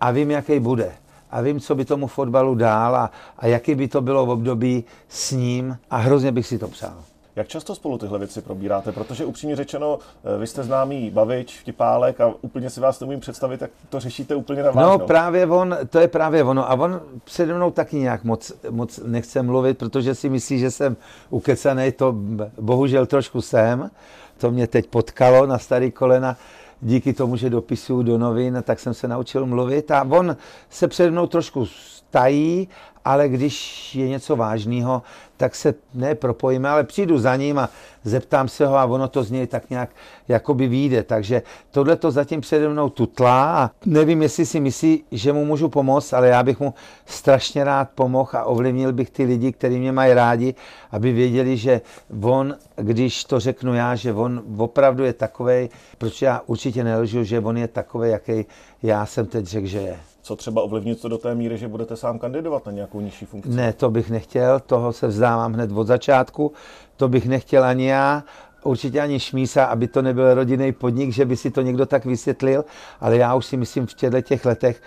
a 0.00 0.10
vím, 0.10 0.30
jaký 0.30 0.60
bude. 0.60 0.92
A 1.30 1.40
vím, 1.40 1.60
co 1.60 1.74
by 1.74 1.84
tomu 1.84 2.06
fotbalu 2.06 2.54
dál 2.54 2.96
a, 2.96 3.10
a 3.38 3.46
jaký 3.46 3.74
by 3.74 3.88
to 3.88 4.00
bylo 4.00 4.26
v 4.26 4.30
období 4.30 4.84
s 5.08 5.30
ním 5.30 5.78
a 5.90 5.96
hrozně 5.96 6.32
bych 6.32 6.46
si 6.46 6.58
to 6.58 6.68
přál. 6.68 6.94
Jak 7.36 7.48
často 7.48 7.74
spolu 7.74 7.98
tyhle 7.98 8.18
věci 8.18 8.42
probíráte? 8.42 8.92
Protože 8.92 9.24
upřímně 9.24 9.56
řečeno, 9.56 9.98
vy 10.38 10.46
jste 10.46 10.62
známý 10.62 11.10
bavič, 11.10 11.60
vtipálek 11.60 12.20
a 12.20 12.34
úplně 12.40 12.70
si 12.70 12.80
vás 12.80 13.00
nemůžu 13.00 13.18
představit, 13.18 13.60
jak 13.60 13.70
to 13.88 14.00
řešíte 14.00 14.34
úplně 14.34 14.62
na 14.62 14.70
vážno. 14.70 14.98
No 14.98 14.98
právě 14.98 15.46
on, 15.46 15.76
to 15.90 15.98
je 15.98 16.08
právě 16.08 16.44
ono. 16.44 16.70
A 16.70 16.74
on 16.74 17.00
přede 17.24 17.54
mnou 17.54 17.70
taky 17.70 17.96
nějak 17.96 18.24
moc, 18.24 18.52
moc 18.70 19.00
nechce 19.04 19.42
mluvit, 19.42 19.78
protože 19.78 20.14
si 20.14 20.28
myslí, 20.28 20.58
že 20.58 20.70
jsem 20.70 20.96
ukecaný, 21.30 21.92
to 21.92 22.14
bohužel 22.60 23.06
trošku 23.06 23.42
jsem. 23.42 23.90
To 24.38 24.50
mě 24.50 24.66
teď 24.66 24.86
potkalo 24.86 25.46
na 25.46 25.58
starý 25.58 25.90
kolena. 25.90 26.36
Díky 26.80 27.12
tomu, 27.12 27.36
že 27.36 27.50
dopisuju 27.50 28.02
do 28.02 28.18
novin, 28.18 28.62
tak 28.62 28.80
jsem 28.80 28.94
se 28.94 29.08
naučil 29.08 29.46
mluvit. 29.46 29.90
A 29.90 30.02
on 30.10 30.36
se 30.70 30.88
přede 30.88 31.10
mnou 31.10 31.26
trošku 31.26 31.66
tají, 32.10 32.68
ale 33.04 33.28
když 33.28 33.94
je 33.94 34.08
něco 34.08 34.36
vážného, 34.36 35.02
tak 35.38 35.54
se 35.54 35.74
ne 35.94 36.14
propojíme, 36.14 36.68
ale 36.68 36.84
přijdu 36.84 37.18
za 37.18 37.36
ním 37.36 37.58
a 37.58 37.70
zeptám 38.04 38.48
se 38.48 38.66
ho 38.66 38.76
a 38.76 38.84
ono 38.84 39.08
to 39.08 39.22
z 39.24 39.30
něj 39.30 39.46
tak 39.46 39.70
nějak 39.70 39.90
jakoby 40.28 40.68
vyjde. 40.68 41.02
Takže 41.02 41.42
tohle 41.70 41.96
to 41.96 42.10
zatím 42.10 42.40
přede 42.40 42.68
mnou 42.68 42.88
tutlá 42.88 43.64
a 43.64 43.70
nevím, 43.86 44.22
jestli 44.22 44.46
si 44.46 44.60
myslí, 44.60 45.04
že 45.12 45.32
mu 45.32 45.44
můžu 45.44 45.68
pomoct, 45.68 46.12
ale 46.12 46.28
já 46.28 46.42
bych 46.42 46.60
mu 46.60 46.74
strašně 47.06 47.64
rád 47.64 47.90
pomohl 47.94 48.30
a 48.34 48.44
ovlivnil 48.44 48.92
bych 48.92 49.10
ty 49.10 49.24
lidi, 49.24 49.52
kteří 49.52 49.78
mě 49.78 49.92
mají 49.92 50.14
rádi, 50.14 50.54
aby 50.90 51.12
věděli, 51.12 51.56
že 51.56 51.80
on, 52.22 52.56
když 52.76 53.24
to 53.24 53.40
řeknu 53.40 53.74
já, 53.74 53.94
že 53.94 54.12
on 54.12 54.42
opravdu 54.56 55.04
je 55.04 55.12
takový, 55.12 55.68
proč 55.98 56.22
já 56.22 56.42
určitě 56.46 56.84
nelžu, 56.84 57.24
že 57.24 57.40
on 57.40 57.56
je 57.56 57.68
takový, 57.68 58.10
jaký 58.10 58.46
já 58.82 59.06
jsem 59.06 59.26
teď 59.26 59.46
řekl, 59.46 59.66
že 59.66 59.78
je. 59.78 60.07
Co 60.22 60.36
třeba 60.36 60.62
ovlivnit 60.62 61.00
to 61.00 61.08
do 61.08 61.18
té 61.18 61.34
míry, 61.34 61.58
že 61.58 61.68
budete 61.68 61.96
sám 61.96 62.18
kandidovat 62.18 62.66
na 62.66 62.72
nějakou 62.72 63.00
nižší 63.00 63.24
funkci? 63.24 63.48
Ne, 63.48 63.72
to 63.72 63.90
bych 63.90 64.10
nechtěl, 64.10 64.60
toho 64.60 64.92
se 64.92 65.06
vzdávám 65.06 65.52
hned 65.52 65.72
od 65.72 65.86
začátku, 65.86 66.52
to 66.96 67.08
bych 67.08 67.26
nechtěl 67.26 67.64
ani 67.64 67.86
já, 67.86 68.22
určitě 68.62 69.00
ani 69.00 69.20
Šmísa, 69.20 69.64
aby 69.64 69.88
to 69.88 70.02
nebyl 70.02 70.34
rodinný 70.34 70.72
podnik, 70.72 71.12
že 71.12 71.24
by 71.24 71.36
si 71.36 71.50
to 71.50 71.62
někdo 71.62 71.86
tak 71.86 72.04
vysvětlil, 72.04 72.64
ale 73.00 73.16
já 73.16 73.34
už 73.34 73.46
si 73.46 73.56
myslím 73.56 73.86
v 73.86 73.94
těchto 73.94 74.20
těch 74.20 74.44
letech, 74.44 74.82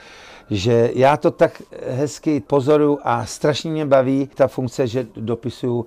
že 0.50 0.92
já 0.94 1.18
to 1.18 1.32
tak 1.32 1.62
hezky 1.90 2.40
pozoru 2.40 3.00
a 3.04 3.26
strašně 3.26 3.72
mě 3.72 3.86
baví 3.86 4.30
ta 4.36 4.48
funkce, 4.48 4.88
že 4.88 5.08
dopisuju 5.16 5.86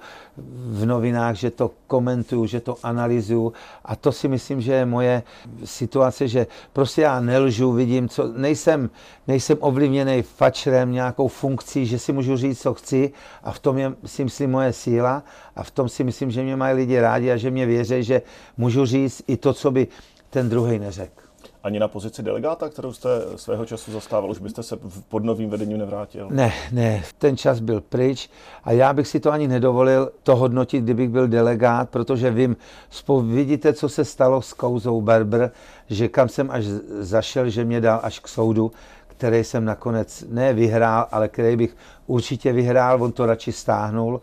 v 0.66 0.86
novinách, 0.86 1.36
že 1.36 1.50
to 1.50 1.70
komentuju, 1.86 2.46
že 2.46 2.60
to 2.60 2.76
analyzuju. 2.82 3.52
A 3.84 3.96
to 3.96 4.12
si 4.12 4.28
myslím, 4.28 4.60
že 4.60 4.72
je 4.72 4.86
moje 4.86 5.22
situace, 5.64 6.28
že 6.28 6.46
prostě 6.72 7.02
já 7.02 7.20
nelžu, 7.20 7.72
vidím, 7.72 8.08
co, 8.08 8.32
nejsem, 8.36 8.90
nejsem 9.28 9.56
ovlivněný 9.60 10.22
fačrem, 10.22 10.92
nějakou 10.92 11.28
funkcí, 11.28 11.86
že 11.86 11.98
si 11.98 12.12
můžu 12.12 12.36
říct, 12.36 12.60
co 12.60 12.74
chci. 12.74 13.12
A 13.42 13.52
v 13.52 13.58
tom 13.58 13.78
je 13.78 13.92
si 14.06 14.24
myslím 14.24 14.50
moje 14.50 14.72
síla. 14.72 15.22
A 15.56 15.62
v 15.62 15.70
tom 15.70 15.88
si 15.88 16.04
myslím, 16.04 16.30
že 16.30 16.42
mě 16.42 16.56
mají 16.56 16.76
lidi 16.76 17.00
rádi 17.00 17.30
a 17.30 17.36
že 17.36 17.50
mě 17.50 17.66
věří, 17.66 18.02
že 18.02 18.22
můžu 18.56 18.86
říct 18.86 19.22
i 19.26 19.36
to, 19.36 19.52
co 19.52 19.70
by 19.70 19.86
ten 20.30 20.48
druhý 20.48 20.78
neřekl 20.78 21.23
ani 21.64 21.78
na 21.78 21.88
pozici 21.88 22.22
delegáta, 22.22 22.68
kterou 22.68 22.92
jste 22.92 23.08
svého 23.36 23.66
času 23.66 23.92
zastával? 23.92 24.30
Už 24.30 24.38
byste 24.38 24.62
se 24.62 24.78
pod 25.08 25.24
novým 25.24 25.50
vedením 25.50 25.78
nevrátil? 25.78 26.28
Ne, 26.30 26.52
ne, 26.72 27.02
ten 27.18 27.36
čas 27.36 27.60
byl 27.60 27.80
pryč 27.80 28.30
a 28.64 28.72
já 28.72 28.92
bych 28.92 29.08
si 29.08 29.20
to 29.20 29.32
ani 29.32 29.48
nedovolil 29.48 30.10
to 30.22 30.36
hodnotit, 30.36 30.84
kdybych 30.84 31.08
byl 31.08 31.28
delegát, 31.28 31.90
protože 31.90 32.30
vím, 32.30 32.56
spou, 32.90 33.20
vidíte, 33.20 33.72
co 33.72 33.88
se 33.88 34.04
stalo 34.04 34.42
s 34.42 34.52
kouzou 34.52 35.00
Berber, 35.00 35.50
že 35.90 36.08
kam 36.08 36.28
jsem 36.28 36.50
až 36.50 36.64
zašel, 37.00 37.48
že 37.48 37.64
mě 37.64 37.80
dal 37.80 38.00
až 38.02 38.18
k 38.18 38.28
soudu, 38.28 38.72
který 39.06 39.44
jsem 39.44 39.64
nakonec 39.64 40.24
ne 40.28 40.52
vyhrál, 40.52 41.06
ale 41.12 41.28
který 41.28 41.56
bych 41.56 41.76
určitě 42.06 42.52
vyhrál, 42.52 43.02
on 43.02 43.12
to 43.12 43.26
radši 43.26 43.52
stáhnul, 43.52 44.20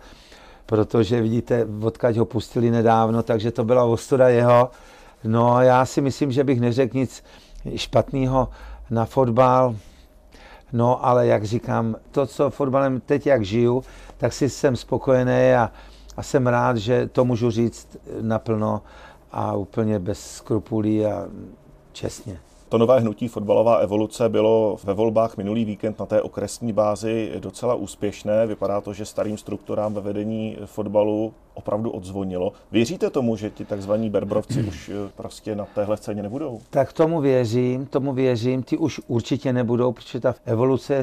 protože 0.65 1.21
vidíte, 1.21 1.67
odkaď 1.82 2.17
ho 2.17 2.25
pustili 2.25 2.71
nedávno, 2.71 3.23
takže 3.23 3.51
to 3.51 3.63
byla 3.63 3.84
ostuda 3.84 4.30
jeho. 4.30 4.69
No 5.24 5.62
já 5.62 5.86
si 5.86 6.02
myslím, 6.02 6.32
že 6.32 6.44
bych 6.44 6.60
neřekl 6.60 6.98
nic 6.98 7.24
špatného 7.76 8.50
na 8.90 9.06
fotbal. 9.06 9.76
No 10.74 11.06
ale 11.06 11.28
jak 11.28 11.44
říkám, 11.44 11.96
to, 12.12 12.28
co 12.28 12.50
fotbalem 12.50 13.00
teď 13.00 13.28
jak 13.28 13.46
žiju, 13.46 13.84
tak 14.18 14.34
si 14.34 14.50
jsem 14.50 14.76
spokojený 14.76 15.54
a, 15.54 15.72
a 16.18 16.24
jsem 16.24 16.48
rád, 16.48 16.78
že 16.78 17.08
to 17.08 17.26
můžu 17.26 17.52
říct 17.52 17.98
naplno 18.22 18.82
a 19.32 19.54
úplně 19.54 20.00
bez 20.00 20.36
skrupulí 20.36 21.06
a 21.06 21.28
čestně. 21.92 22.40
To 22.72 22.78
nové 22.78 23.00
hnutí 23.00 23.28
fotbalová 23.28 23.76
evoluce 23.76 24.30
bylo 24.30 24.78
ve 24.84 24.94
volbách 24.94 25.38
minulý 25.38 25.66
víkend 25.66 26.00
na 26.00 26.06
té 26.06 26.22
okresní 26.22 26.74
bázi 26.74 27.32
docela 27.40 27.76
úspěšné. 27.76 28.48
Vypadá 28.48 28.82
to, 28.82 28.94
že 28.94 29.06
starým 29.06 29.38
strukturám 29.38 29.94
ve 29.94 30.02
vedení 30.02 30.58
fotbalu 30.66 31.34
opravdu 31.54 31.90
odzvonilo. 31.90 32.54
Věříte 32.72 33.10
tomu, 33.10 33.36
že 33.36 33.50
ti 33.50 33.66
takzvaní 33.66 34.10
Berbrovci 34.10 34.64
už 34.64 34.90
eh, 34.90 35.12
prostě 35.16 35.56
na 35.56 35.66
téhle 35.66 35.98
scéně 35.98 36.24
nebudou? 36.24 36.60
Tak 36.70 36.94
tomu 36.94 37.22
věřím, 37.22 37.86
tomu 37.86 38.14
věřím. 38.14 38.64
Ty 38.64 38.78
už 38.78 39.02
určitě 39.08 39.54
nebudou, 39.54 39.92
protože 39.92 40.20
ta 40.20 40.36
evoluce 40.46 41.02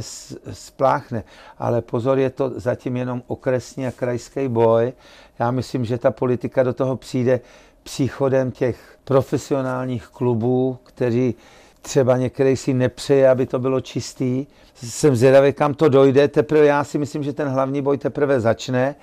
spláchne. 0.53 1.25
Ale 1.59 1.83
pozor, 1.83 2.19
je 2.19 2.31
to 2.31 2.53
zatím 2.57 2.97
jenom 2.97 3.23
okresní 3.27 3.87
a 3.87 3.93
krajský 3.93 4.49
boj. 4.49 4.93
Já 5.39 5.51
myslím, 5.51 5.85
že 5.85 5.99
ta 5.99 6.11
politika 6.11 6.63
do 6.63 6.73
toho 6.73 6.97
přijde 6.97 7.41
příchodem 7.83 8.51
těch 8.51 8.99
profesionálních 9.05 10.07
klubů, 10.07 10.79
kteří 10.83 11.35
třeba 11.83 12.17
některý 12.17 12.57
si 12.57 12.75
nepřeje, 12.75 13.29
aby 13.29 13.47
to 13.47 13.59
bylo 13.59 13.81
čistý. 13.81 14.47
Jsem 14.75 15.17
zvědavý, 15.17 15.53
kam 15.53 15.75
to 15.75 15.89
dojde. 15.89 16.29
Teprve 16.29 16.67
já 16.67 16.85
si 16.85 16.99
myslím, 16.99 17.23
že 17.23 17.33
ten 17.33 17.49
hlavní 17.49 17.83
boj 17.83 17.99
teprve 17.99 18.41
začne. 18.41 18.95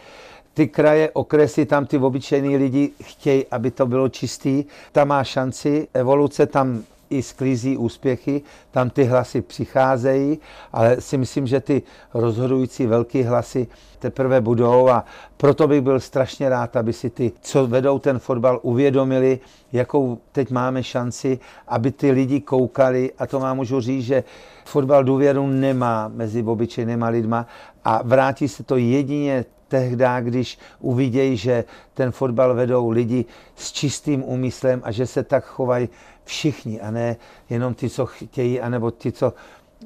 Ty 0.53 0.67
kraje, 0.67 1.09
okresy, 1.13 1.65
tam 1.65 1.85
ty 1.85 1.97
obyčejní 1.97 2.57
lidi 2.57 2.91
chtějí, 3.03 3.45
aby 3.51 3.71
to 3.71 3.85
bylo 3.85 4.09
čistý. 4.09 4.65
Tam 4.91 5.07
má 5.07 5.23
šanci, 5.23 5.87
evoluce 5.93 6.45
tam 6.45 6.83
i 7.09 7.23
sklízí 7.23 7.77
úspěchy, 7.77 8.41
tam 8.71 8.89
ty 8.89 9.03
hlasy 9.03 9.41
přicházejí, 9.41 10.39
ale 10.73 11.01
si 11.01 11.17
myslím, 11.17 11.47
že 11.47 11.59
ty 11.59 11.83
rozhodující 12.13 12.85
velké 12.85 13.23
hlasy 13.23 13.67
teprve 13.99 14.41
budou 14.41 14.89
a 14.89 15.05
proto 15.37 15.67
bych 15.67 15.81
byl 15.81 15.99
strašně 15.99 16.49
rád, 16.49 16.75
aby 16.75 16.93
si 16.93 17.09
ty, 17.09 17.31
co 17.41 17.67
vedou 17.67 17.99
ten 17.99 18.19
fotbal, 18.19 18.59
uvědomili, 18.61 19.39
jakou 19.73 20.17
teď 20.31 20.51
máme 20.51 20.83
šanci, 20.83 21.39
aby 21.67 21.91
ty 21.91 22.11
lidi 22.11 22.41
koukali. 22.41 23.11
A 23.17 23.27
to 23.27 23.39
mám 23.39 23.57
můžu 23.57 23.81
říct, 23.81 24.05
že 24.05 24.23
fotbal 24.65 25.03
důvěru 25.03 25.47
nemá 25.47 26.07
mezi 26.07 26.43
obyčejnýma 26.43 27.07
lidma 27.07 27.47
a 27.83 28.01
vrátí 28.03 28.47
se 28.47 28.63
to 28.63 28.77
jedině 28.77 29.45
tehdy, 29.67 30.05
když 30.21 30.59
uvidějí, 30.79 31.37
že 31.37 31.63
ten 31.93 32.11
fotbal 32.11 32.53
vedou 32.53 32.89
lidi 32.89 33.25
s 33.55 33.71
čistým 33.71 34.23
úmyslem 34.23 34.81
a 34.83 34.91
že 34.91 35.07
se 35.07 35.23
tak 35.23 35.45
chovají 35.45 35.89
všichni 36.25 36.81
a 36.81 36.91
ne 36.91 37.15
jenom 37.49 37.73
ty, 37.73 37.89
co 37.89 38.05
chtějí, 38.05 38.61
anebo 38.61 38.91
ty, 38.91 39.11
co 39.11 39.33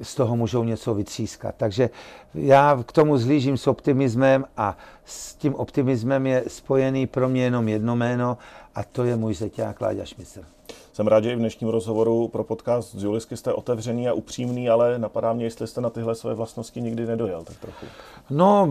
z 0.02 0.16
toho 0.16 0.36
můžou 0.36 0.64
něco 0.64 0.94
vytřískat. 0.94 1.56
Takže 1.58 1.90
já 2.34 2.84
k 2.88 2.92
tomu 2.92 3.18
zlížím 3.18 3.58
s 3.58 3.68
optimismem 3.68 4.46
a 4.58 4.78
s 5.06 5.36
tím 5.36 5.56
optimismem 5.56 6.28
je 6.28 6.44
spojený 6.48 7.08
pro 7.08 7.30
mě 7.30 7.44
jenom 7.44 7.68
jedno 7.68 7.96
jméno 7.96 8.38
a 8.76 8.84
to 8.84 9.04
je 9.04 9.16
můj 9.16 9.34
zeťák 9.34 9.82
Láďa 9.82 10.06
Šmicr. 10.06 10.59
Jsem 11.00 11.08
rád, 11.08 11.24
že 11.24 11.32
i 11.32 11.36
v 11.36 11.40
dnešním 11.40 11.70
rozhovoru 11.70 12.28
pro 12.28 12.44
podcast 12.44 12.96
z 12.96 13.04
Julisky 13.04 13.38
jste 13.38 13.54
otevřený 13.54 14.10
a 14.10 14.14
upřímný, 14.14 14.70
ale 14.70 15.00
napadá 15.00 15.34
mě, 15.34 15.46
jestli 15.46 15.68
jste 15.68 15.82
na 15.82 15.90
tyhle 15.90 16.16
své 16.16 16.34
vlastnosti 16.34 16.82
nikdy 16.82 17.06
nedojel, 17.06 17.44
tak 17.44 17.58
trochu. 17.58 17.86
No, 18.30 18.68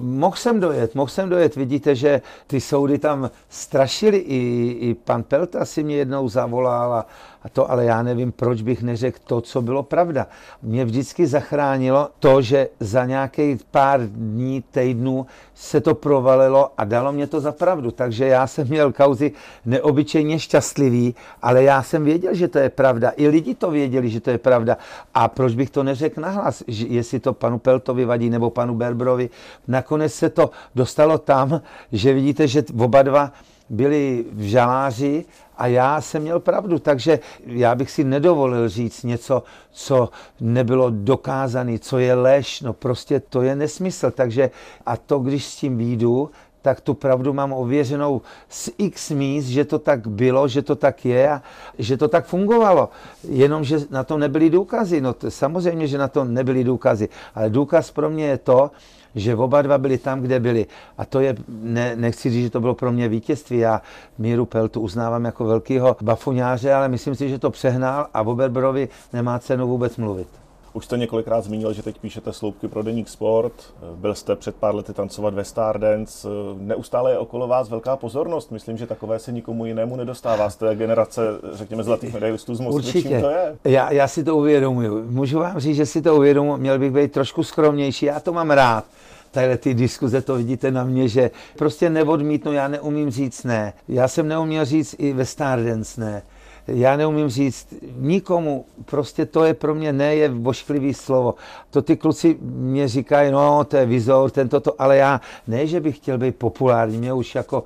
mohl 0.00 0.36
jsem 0.36 0.60
dojet, 0.60 0.94
mohl 0.94 1.10
jsem 1.10 1.28
dojet. 1.28 1.56
Vidíte, 1.56 1.94
že 1.94 2.22
ty 2.46 2.60
soudy 2.60 2.98
tam 2.98 3.30
strašili. 3.48 4.18
I, 4.18 4.70
i 4.80 4.94
pan 4.94 5.22
Pelta 5.22 5.64
si 5.64 5.82
mě 5.82 5.96
jednou 5.96 6.28
zavolal 6.28 6.92
a, 6.92 7.06
a 7.44 7.48
to, 7.48 7.70
ale 7.70 7.84
já 7.84 8.02
nevím, 8.02 8.32
proč 8.32 8.62
bych 8.62 8.82
neřekl 8.82 9.18
to, 9.24 9.40
co 9.40 9.62
bylo 9.62 9.82
pravda. 9.82 10.26
Mě 10.62 10.84
vždycky 10.84 11.26
zachránilo 11.26 12.08
to, 12.18 12.42
že 12.42 12.68
za 12.80 13.04
nějaký 13.04 13.58
pár 13.70 14.00
dní, 14.06 14.64
týdnů 14.70 15.26
se 15.54 15.80
to 15.80 15.94
provalilo 15.94 16.70
a 16.78 16.84
dalo 16.84 17.12
mě 17.12 17.26
to 17.26 17.40
za 17.40 17.52
pravdu. 17.52 17.90
Takže 17.90 18.26
já 18.26 18.46
jsem 18.46 18.68
měl 18.68 18.92
kauzy 18.92 19.32
neobyčejně 19.64 20.38
šťastlivý, 20.38 21.14
ale 21.42 21.62
já 21.62 21.82
jsem 21.82 22.04
věděl, 22.04 22.34
že 22.34 22.48
to 22.48 22.58
je 22.58 22.70
pravda. 22.70 23.12
I 23.16 23.28
lidi 23.28 23.54
to 23.54 23.70
věděli, 23.70 24.10
že 24.10 24.20
to 24.20 24.30
je 24.30 24.38
pravda. 24.38 24.76
A 25.14 25.28
proč 25.28 25.54
bych 25.54 25.70
to 25.70 25.82
neřekl 25.82 26.20
nahlas, 26.20 26.62
že 26.66 26.86
jestli 26.86 27.20
to 27.20 27.32
panu 27.32 27.58
Peltovi 27.58 28.04
vadí 28.04 28.30
nebo 28.30 28.50
panu 28.50 28.74
Berbrovi. 28.74 29.30
Nakonec 29.68 30.14
se 30.14 30.30
to 30.30 30.50
dostalo 30.74 31.18
tam, 31.18 31.60
že 31.92 32.12
vidíte, 32.12 32.48
že 32.48 32.64
oba 32.78 33.02
dva 33.02 33.32
byli 33.72 34.24
v 34.32 34.42
žaláři 34.42 35.24
a 35.56 35.66
já 35.66 36.00
jsem 36.00 36.22
měl 36.22 36.40
pravdu, 36.40 36.78
takže 36.78 37.20
já 37.46 37.74
bych 37.74 37.90
si 37.90 38.04
nedovolil 38.04 38.68
říct 38.68 39.02
něco, 39.02 39.42
co 39.70 40.10
nebylo 40.40 40.90
dokázané, 40.90 41.78
co 41.78 41.98
je 41.98 42.14
lež, 42.14 42.60
no 42.60 42.72
prostě 42.72 43.20
to 43.20 43.42
je 43.42 43.56
nesmysl. 43.56 44.10
Takže 44.10 44.50
a 44.86 44.96
to, 44.96 45.18
když 45.18 45.44
s 45.44 45.56
tím 45.56 45.78
výjdu, 45.78 46.30
tak 46.62 46.80
tu 46.80 46.94
pravdu 46.94 47.32
mám 47.32 47.52
ověřenou 47.52 48.20
z 48.48 48.70
x 48.78 49.10
míst, 49.10 49.46
že 49.46 49.64
to 49.64 49.78
tak 49.78 50.06
bylo, 50.06 50.48
že 50.48 50.62
to 50.62 50.76
tak 50.76 51.04
je 51.04 51.30
a 51.30 51.42
že 51.78 51.96
to 51.96 52.08
tak 52.08 52.24
fungovalo. 52.24 52.88
Jenomže 53.28 53.78
na 53.90 54.04
to 54.04 54.18
nebyly 54.18 54.50
důkazy. 54.50 55.00
No 55.00 55.12
to, 55.12 55.30
samozřejmě, 55.30 55.86
že 55.86 55.98
na 55.98 56.08
to 56.08 56.24
nebyly 56.24 56.64
důkazy. 56.64 57.08
Ale 57.34 57.50
důkaz 57.50 57.90
pro 57.90 58.10
mě 58.10 58.26
je 58.26 58.38
to, 58.38 58.70
že 59.14 59.36
oba 59.36 59.62
dva 59.62 59.78
byli 59.78 59.98
tam, 59.98 60.20
kde 60.20 60.40
byli. 60.40 60.66
A 60.98 61.04
to 61.04 61.20
je, 61.20 61.36
ne, 61.48 61.96
nechci 61.96 62.30
říct, 62.30 62.44
že 62.44 62.50
to 62.50 62.60
bylo 62.60 62.74
pro 62.74 62.92
mě 62.92 63.08
vítězství. 63.08 63.58
Já 63.58 63.82
Míru 64.18 64.46
Peltu 64.46 64.80
uznávám 64.80 65.24
jako 65.24 65.44
velkýho 65.44 65.96
bafuňáře, 66.02 66.72
ale 66.72 66.88
myslím 66.88 67.14
si, 67.14 67.28
že 67.28 67.38
to 67.38 67.50
přehnal 67.50 68.06
a 68.14 68.22
o 68.22 68.34
Berberovi 68.34 68.88
nemá 69.12 69.38
cenu 69.38 69.68
vůbec 69.68 69.96
mluvit. 69.96 70.41
Už 70.74 70.84
jste 70.84 70.98
několikrát 70.98 71.40
zmínil, 71.40 71.72
že 71.72 71.82
teď 71.82 71.98
píšete 71.98 72.32
sloupky 72.32 72.68
pro 72.68 72.82
Deník 72.82 73.08
Sport, 73.08 73.52
byl 73.94 74.14
jste 74.14 74.36
před 74.36 74.56
pár 74.56 74.74
lety 74.74 74.92
tancovat 74.92 75.34
ve 75.34 75.44
Stardance, 75.44 76.28
neustále 76.58 77.10
je 77.10 77.18
okolo 77.18 77.48
vás 77.48 77.68
velká 77.68 77.96
pozornost, 77.96 78.50
myslím, 78.50 78.76
že 78.76 78.86
takové 78.86 79.18
se 79.18 79.32
nikomu 79.32 79.66
jinému 79.66 79.96
nedostává 79.96 80.50
z 80.50 80.56
té 80.56 80.74
generace, 80.76 81.22
řekněme, 81.52 81.82
zlatých 81.82 82.14
medailistů 82.14 82.54
z 82.54 82.60
Moskvy, 82.60 82.76
Určitě. 82.76 83.08
čím 83.08 83.20
to 83.20 83.30
je? 83.30 83.56
Já, 83.64 83.92
já 83.92 84.08
si 84.08 84.24
to 84.24 84.36
uvědomuji. 84.36 85.02
Můžu 85.10 85.38
vám 85.38 85.58
říct, 85.58 85.76
že 85.76 85.86
si 85.86 86.02
to 86.02 86.16
uvědomuji, 86.16 86.56
měl 86.56 86.78
bych 86.78 86.90
být 86.90 87.12
trošku 87.12 87.42
skromnější, 87.42 88.06
já 88.06 88.20
to 88.20 88.32
mám 88.32 88.50
rád. 88.50 88.84
Tadyhle 89.30 89.56
ty 89.56 89.74
diskuze, 89.74 90.22
to 90.22 90.34
vidíte 90.36 90.70
na 90.70 90.84
mě, 90.84 91.08
že 91.08 91.30
prostě 91.58 91.90
neodmítnu, 91.90 92.52
já 92.52 92.68
neumím 92.68 93.10
říct 93.10 93.44
ne. 93.44 93.72
Já 93.88 94.08
jsem 94.08 94.28
neuměl 94.28 94.64
říct 94.64 94.94
i 94.98 95.12
ve 95.12 95.24
Stardance 95.24 96.00
ne 96.00 96.22
já 96.66 96.96
neumím 96.96 97.28
říct 97.28 97.74
nikomu, 97.96 98.64
prostě 98.84 99.26
to 99.26 99.44
je 99.44 99.54
pro 99.54 99.74
mě 99.74 99.92
ne, 99.92 100.14
je 100.14 100.28
vošklivý 100.28 100.94
slovo. 100.94 101.34
To 101.70 101.82
ty 101.82 101.96
kluci 101.96 102.36
mě 102.40 102.88
říkají, 102.88 103.32
no 103.32 103.64
to 103.64 103.76
je 103.76 103.86
vizor, 103.86 104.30
tento 104.30 104.60
to, 104.60 104.74
ale 104.78 104.96
já 104.96 105.20
ne, 105.46 105.66
že 105.66 105.80
bych 105.80 105.96
chtěl 105.96 106.18
být 106.18 106.36
populární, 106.36 106.98
mě 106.98 107.12
už 107.12 107.34
jako 107.34 107.64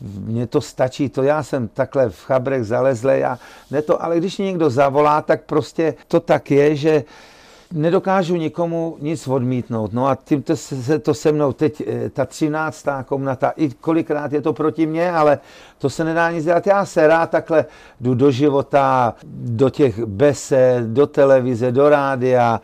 mně 0.00 0.46
to 0.46 0.60
stačí, 0.60 1.08
to 1.08 1.22
já 1.22 1.42
jsem 1.42 1.68
takhle 1.68 2.10
v 2.10 2.24
chabrech 2.24 2.64
zalezlej 2.64 3.24
a 3.24 3.38
ne 3.70 3.82
to, 3.82 4.04
ale 4.04 4.18
když 4.18 4.38
mě 4.38 4.46
někdo 4.46 4.70
zavolá, 4.70 5.22
tak 5.22 5.42
prostě 5.42 5.94
to 6.08 6.20
tak 6.20 6.50
je, 6.50 6.76
že 6.76 7.04
nedokážu 7.72 8.36
nikomu 8.36 8.96
nic 9.00 9.28
odmítnout. 9.28 9.92
No 9.92 10.06
a 10.06 10.14
tím 10.14 10.42
to 10.42 10.56
se 10.56 10.98
to 10.98 11.14
se 11.14 11.32
mnou 11.32 11.52
teď, 11.52 11.82
eh, 11.86 12.10
ta 12.10 12.24
třináctá 12.24 13.02
komnata, 13.02 13.52
i 13.56 13.70
kolikrát 13.70 14.32
je 14.32 14.40
to 14.40 14.52
proti 14.52 14.86
mně, 14.86 15.10
ale 15.10 15.38
to 15.78 15.90
se 15.90 16.04
nedá 16.04 16.30
nic 16.30 16.44
dělat. 16.44 16.66
Já 16.66 16.84
se 16.84 17.06
rád 17.06 17.30
takhle 17.30 17.64
jdu 18.00 18.14
do 18.14 18.30
života, 18.30 19.14
do 19.34 19.70
těch 19.70 20.04
besed, 20.04 20.84
do 20.84 21.06
televize, 21.06 21.72
do 21.72 21.88
rádia, 21.88 22.60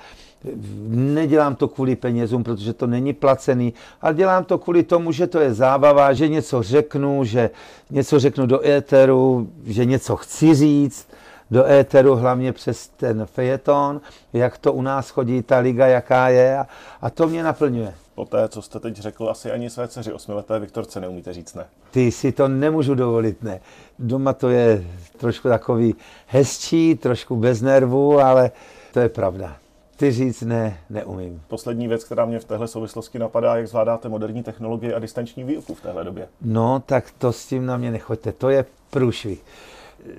nedělám 0.89 1.55
to 1.55 1.69
kvůli 1.69 1.97
penězům, 1.97 2.45
protože 2.45 2.73
to 2.73 2.87
není 2.87 3.13
placený, 3.13 3.75
ale 4.01 4.15
dělám 4.15 4.45
to 4.45 4.59
kvůli 4.59 4.83
tomu, 4.83 5.13
že 5.13 5.27
to 5.27 5.41
je 5.41 5.55
zábava, 5.55 6.13
že 6.13 6.29
něco 6.29 6.63
řeknu, 6.63 7.25
že 7.25 7.51
něco 7.91 8.19
řeknu 8.19 8.47
do 8.47 8.67
éteru, 8.67 9.49
že 9.65 9.85
něco 9.85 10.17
chci 10.17 10.55
říct 10.55 11.09
do 11.53 11.71
éteru, 11.71 12.17
hlavně 12.17 12.53
přes 12.53 12.89
ten 12.89 13.27
fejeton, 13.27 14.01
jak 14.33 14.59
to 14.59 14.73
u 14.73 14.83
nás 14.83 15.11
chodí, 15.11 15.43
ta 15.43 15.59
liga, 15.59 15.87
jaká 15.87 16.29
je 16.29 16.59
a, 16.59 16.67
a 17.03 17.11
to 17.11 17.29
mě 17.29 17.43
naplňuje. 17.43 17.95
Po 18.15 18.25
té, 18.25 18.49
co 18.49 18.63
jste 18.63 18.81
teď 18.81 18.97
řekl, 18.97 19.31
asi 19.31 19.51
ani 19.51 19.71
své 19.71 19.89
dceři 19.89 20.13
osmileté 20.13 20.59
Viktorce 20.59 21.01
neumíte 21.01 21.33
říct 21.33 21.55
ne. 21.55 21.65
Ty 21.91 22.11
si 22.11 22.33
to 22.33 22.49
nemůžu 22.49 22.95
dovolit, 22.95 23.43
ne. 23.43 23.61
Doma 23.99 24.33
to 24.33 24.49
je 24.49 24.85
trošku 25.17 25.49
takový 25.49 25.95
hezčí, 26.27 26.95
trošku 26.95 27.37
bez 27.37 27.63
nervů, 27.63 28.21
ale 28.21 28.51
to 28.93 29.01
je 29.01 29.09
pravda. 29.09 29.57
Ty 29.97 30.13
říct 30.13 30.43
ne, 30.43 30.79
neumím. 30.91 31.43
Poslední 31.49 31.89
věc, 31.89 32.05
která 32.05 32.25
mě 32.25 32.39
v 32.39 32.45
téhle 32.45 32.69
souvislosti 32.69 33.19
napadá, 33.19 33.57
jak 33.57 33.69
zvládáte 33.69 34.09
moderní 34.09 34.43
technologie 34.43 34.95
a 34.95 34.99
distanční 34.99 35.45
výuku 35.45 35.75
v 35.75 35.81
téhle 35.81 36.05
době. 36.05 36.29
No, 36.41 36.83
tak 36.87 37.05
to 37.19 37.33
s 37.33 37.47
tím 37.47 37.67
na 37.67 37.77
mě 37.77 37.91
nechoďte, 37.91 38.33
to 38.33 38.51
je 38.51 38.65
průšvih 38.91 39.43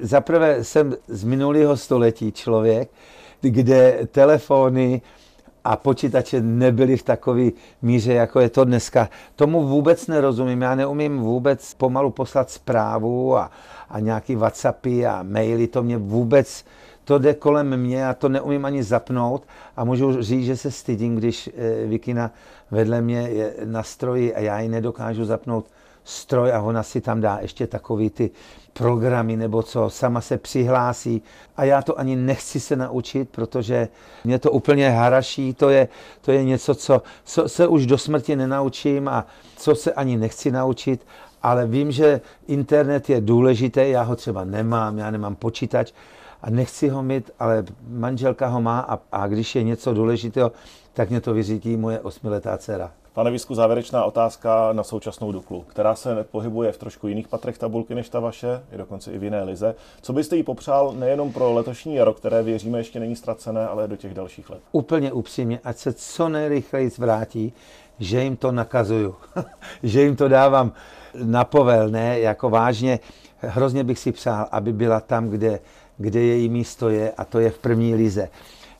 zaprvé 0.02 0.64
jsem 0.64 0.96
z 1.08 1.24
minulého 1.24 1.78
století 1.78 2.32
člověk, 2.32 2.90
kde 3.42 4.08
telefony 4.12 5.02
a 5.64 5.76
počítače 5.76 6.42
nebyly 6.42 6.98
v 6.98 7.04
takové 7.04 7.50
míře, 7.82 8.14
jako 8.14 8.40
je 8.40 8.50
to 8.50 8.66
dneska. 8.66 9.10
Tomu 9.36 9.68
vůbec 9.68 10.08
nerozumím. 10.08 10.62
Já 10.62 10.76
neumím 10.76 11.20
vůbec 11.20 11.74
pomalu 11.74 12.12
poslat 12.12 12.50
zprávu 12.50 13.38
a, 13.38 13.52
a 13.90 14.00
nějaký 14.00 14.36
WhatsAppy 14.36 15.06
a 15.06 15.24
maily. 15.24 15.68
To 15.68 15.84
mě 15.84 15.98
vůbec, 15.98 16.66
to 17.04 17.20
jde 17.20 17.34
kolem 17.34 17.78
mě 17.78 18.08
a 18.08 18.14
to 18.14 18.30
neumím 18.30 18.66
ani 18.66 18.84
zapnout. 18.84 19.44
A 19.78 19.84
můžu 19.84 20.22
říct, 20.22 20.46
že 20.46 20.58
se 20.58 20.72
stydím, 20.72 21.16
když 21.16 21.48
e, 21.48 21.86
Vikina 21.86 22.32
vedle 22.72 23.02
mě 23.02 23.20
je 23.20 23.54
na 23.66 23.84
stroji 23.84 24.36
a 24.36 24.40
já 24.40 24.60
ji 24.60 24.70
nedokážu 24.70 25.26
zapnout 25.26 25.66
stroj 26.04 26.54
a 26.54 26.62
ona 26.62 26.84
si 26.84 27.02
tam 27.02 27.22
dá 27.22 27.38
ještě 27.42 27.68
takový 27.68 28.10
ty 28.10 28.32
programy 28.74 29.38
nebo 29.38 29.64
co, 29.64 29.90
sama 29.90 30.22
se 30.22 30.38
přihlásí. 30.38 31.22
A 31.58 31.64
já 31.64 31.82
to 31.82 32.00
ani 32.00 32.16
nechci 32.16 32.60
se 32.60 32.76
naučit, 32.76 33.30
protože 33.30 33.88
mě 34.24 34.40
to 34.40 34.52
úplně 34.52 34.90
haraší, 34.90 35.54
to 35.54 35.70
je, 35.70 35.88
to 36.22 36.32
je 36.32 36.44
něco, 36.44 36.76
co, 36.76 37.02
co 37.24 37.50
se 37.50 37.68
už 37.68 37.86
do 37.86 37.98
smrti 37.98 38.36
nenaučím 38.36 39.08
a 39.08 39.26
co 39.58 39.76
se 39.76 39.94
ani 39.94 40.18
nechci 40.18 40.52
naučit, 40.52 41.06
ale 41.44 41.68
vím, 41.68 41.92
že 41.92 42.22
internet 42.48 43.10
je 43.10 43.22
důležitý, 43.22 43.82
já 43.86 44.02
ho 44.02 44.16
třeba 44.16 44.44
nemám, 44.44 44.98
já 44.98 45.12
nemám 45.12 45.36
počítač 45.36 45.92
a 46.42 46.50
nechci 46.50 46.90
ho 46.90 47.04
mít, 47.04 47.32
ale 47.40 47.64
manželka 47.88 48.48
ho 48.48 48.62
má 48.62 48.80
a, 48.80 49.00
a 49.12 49.28
když 49.28 49.56
je 49.56 49.64
něco 49.64 49.94
důležitého, 49.94 50.52
tak 50.94 51.10
mě 51.10 51.22
to 51.22 51.34
vyřídí 51.34 51.78
moje 51.78 52.00
osmiletá 52.00 52.58
dcera. 52.58 52.92
Pane 53.14 53.32
Visku, 53.32 53.56
závěrečná 53.56 54.04
otázka 54.04 54.74
na 54.74 54.84
současnou 54.84 55.32
Duklu, 55.32 55.62
která 55.62 55.96
se 55.96 56.26
pohybuje 56.32 56.72
v 56.72 56.78
trošku 56.78 57.08
jiných 57.08 57.28
patrech 57.28 57.58
tabulky 57.58 57.96
než 57.96 58.10
ta 58.10 58.20
vaše, 58.20 58.64
je 58.72 58.78
dokonce 58.78 59.12
i 59.12 59.18
v 59.18 59.24
jiné 59.24 59.44
lize. 59.44 59.76
Co 60.02 60.14
byste 60.14 60.36
jí 60.36 60.44
popřál 60.44 60.94
nejenom 60.94 61.34
pro 61.34 61.54
letošní 61.54 62.02
rok, 62.02 62.18
které 62.18 62.44
věříme 62.44 62.78
ještě 62.78 63.00
není 63.00 63.16
ztracené, 63.16 63.68
ale 63.68 63.88
do 63.88 63.96
těch 63.96 64.14
dalších 64.14 64.50
let? 64.50 64.60
Úplně 64.72 65.12
upřímně, 65.12 65.60
ať 65.64 65.78
se 65.78 65.94
co 65.94 66.30
nejrychleji 66.30 66.90
zvrátí, 66.90 67.54
že 68.00 68.24
jim 68.24 68.38
to 68.38 68.52
nakazuju, 68.52 69.16
že 69.84 70.02
jim 70.02 70.16
to 70.16 70.28
dávám 70.28 70.72
na 71.24 71.44
povel, 71.44 71.90
ne, 71.90 72.20
jako 72.20 72.50
vážně. 72.50 73.00
Hrozně 73.38 73.84
bych 73.84 74.00
si 74.00 74.12
přál, 74.12 74.48
aby 74.52 74.74
byla 74.74 75.00
tam, 75.00 75.30
kde, 75.30 75.60
kde 75.98 76.20
její 76.22 76.50
místo 76.50 76.90
je, 76.90 77.12
a 77.12 77.26
to 77.26 77.40
je 77.40 77.50
v 77.50 77.58
první 77.58 77.96
lize. 77.96 78.30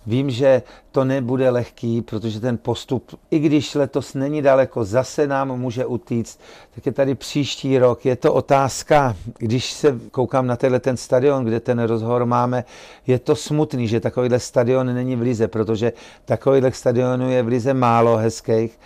Vím, 0.06 0.30
že 0.30 0.62
to 0.92 1.04
nebude 1.04 1.50
lehký, 1.50 2.02
protože 2.02 2.40
ten 2.40 2.58
postup, 2.58 3.20
i 3.32 3.40
když 3.40 3.76
letos 3.76 4.14
není 4.14 4.42
daleko, 4.42 4.84
zase 4.84 5.28
nám 5.28 5.60
může 5.60 5.86
utíct, 5.86 6.40
tak 6.76 6.86
je 6.86 6.92
tady 6.92 7.16
příští 7.16 7.78
rok. 7.78 8.06
Je 8.06 8.16
to 8.16 8.34
otázka, 8.34 9.16
když 9.38 9.74
se 9.74 10.00
koukám 10.12 10.48
na 10.48 10.56
tenhle 10.56 10.80
ten 10.80 10.98
stadion, 10.98 11.46
kde 11.46 11.60
ten 11.60 11.80
rozhovor 11.80 12.26
máme, 12.26 12.64
je 13.08 13.20
to 13.20 13.36
smutný, 13.36 13.88
že 13.88 14.00
takovýhle 14.00 14.40
stadion 14.40 14.96
není 14.96 15.16
v 15.16 15.22
Lize, 15.22 15.48
protože 15.48 15.94
takovýhle 16.26 16.72
stadionů 16.72 17.32
je 17.32 17.44
v 17.44 17.48
Lize 17.48 17.74
málo 17.74 18.18
hezkých. 18.18 18.80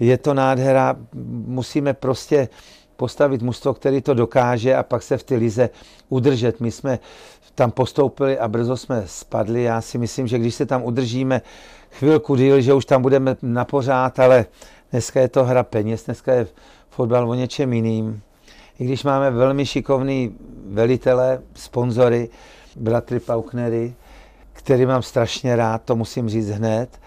Je 0.00 0.18
to 0.18 0.34
nádhera, 0.34 0.96
musíme 1.46 1.94
prostě 1.94 2.48
postavit 3.00 3.42
mužstvo, 3.42 3.74
který 3.74 4.00
to 4.00 4.14
dokáže 4.14 4.76
a 4.76 4.82
pak 4.82 5.02
se 5.02 5.16
v 5.16 5.22
té 5.22 5.34
lize 5.34 5.70
udržet. 6.08 6.60
My 6.60 6.70
jsme 6.70 6.98
tam 7.54 7.70
postoupili 7.70 8.38
a 8.38 8.48
brzo 8.48 8.76
jsme 8.76 9.02
spadli. 9.06 9.62
Já 9.62 9.80
si 9.80 9.98
myslím, 9.98 10.26
že 10.26 10.38
když 10.38 10.54
se 10.54 10.66
tam 10.66 10.84
udržíme 10.84 11.42
chvilku 11.90 12.36
díl, 12.36 12.60
že 12.60 12.74
už 12.74 12.84
tam 12.84 13.02
budeme 13.02 13.36
na 13.42 13.64
pořád, 13.64 14.18
ale 14.18 14.46
dneska 14.90 15.20
je 15.20 15.28
to 15.28 15.44
hra 15.44 15.62
peněz, 15.62 16.04
dneska 16.04 16.32
je 16.32 16.46
fotbal 16.90 17.30
o 17.30 17.34
něčem 17.34 17.72
jiným. 17.72 18.20
I 18.78 18.84
když 18.84 19.04
máme 19.04 19.30
velmi 19.30 19.66
šikovný 19.66 20.36
velitele, 20.68 21.40
sponzory, 21.54 22.28
bratry 22.76 23.20
Pauknery, 23.20 23.94
který 24.52 24.86
mám 24.86 25.02
strašně 25.02 25.56
rád, 25.56 25.82
to 25.84 25.96
musím 25.96 26.28
říct 26.28 26.50
hned. 26.50 27.00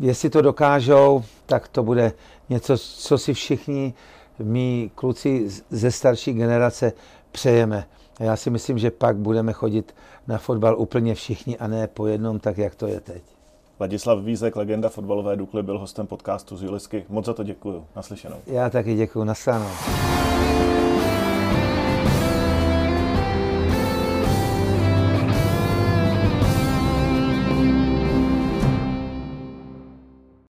Jestli 0.00 0.30
to 0.30 0.42
dokážou, 0.42 1.24
tak 1.46 1.68
to 1.68 1.82
bude 1.82 2.12
něco, 2.48 2.78
co 2.78 3.18
si 3.18 3.34
všichni 3.34 3.94
my 4.42 4.90
kluci 4.94 5.48
ze 5.70 5.90
starší 5.90 6.32
generace 6.32 6.92
přejeme. 7.32 7.86
Já 8.20 8.36
si 8.36 8.50
myslím, 8.50 8.78
že 8.78 8.90
pak 8.90 9.16
budeme 9.16 9.52
chodit 9.52 9.94
na 10.26 10.38
fotbal 10.38 10.78
úplně 10.78 11.14
všichni 11.14 11.58
a 11.58 11.66
ne 11.66 11.86
po 11.86 12.06
jednom, 12.06 12.38
tak 12.38 12.58
jak 12.58 12.74
to 12.74 12.86
je 12.86 13.00
teď. 13.00 13.22
Ladislav 13.80 14.18
Vízek, 14.18 14.56
legenda 14.56 14.88
fotbalové 14.88 15.36
Dukly, 15.36 15.62
byl 15.62 15.78
hostem 15.78 16.06
podcastu 16.06 16.56
z 16.56 16.62
Julisky. 16.62 17.04
Moc 17.08 17.26
za 17.26 17.34
to 17.34 17.42
děkuji. 17.42 17.84
Naslyšenou. 17.96 18.36
Já 18.46 18.70
taky 18.70 18.94
děkuji. 18.94 19.24
Naslyšenou. 19.24 20.35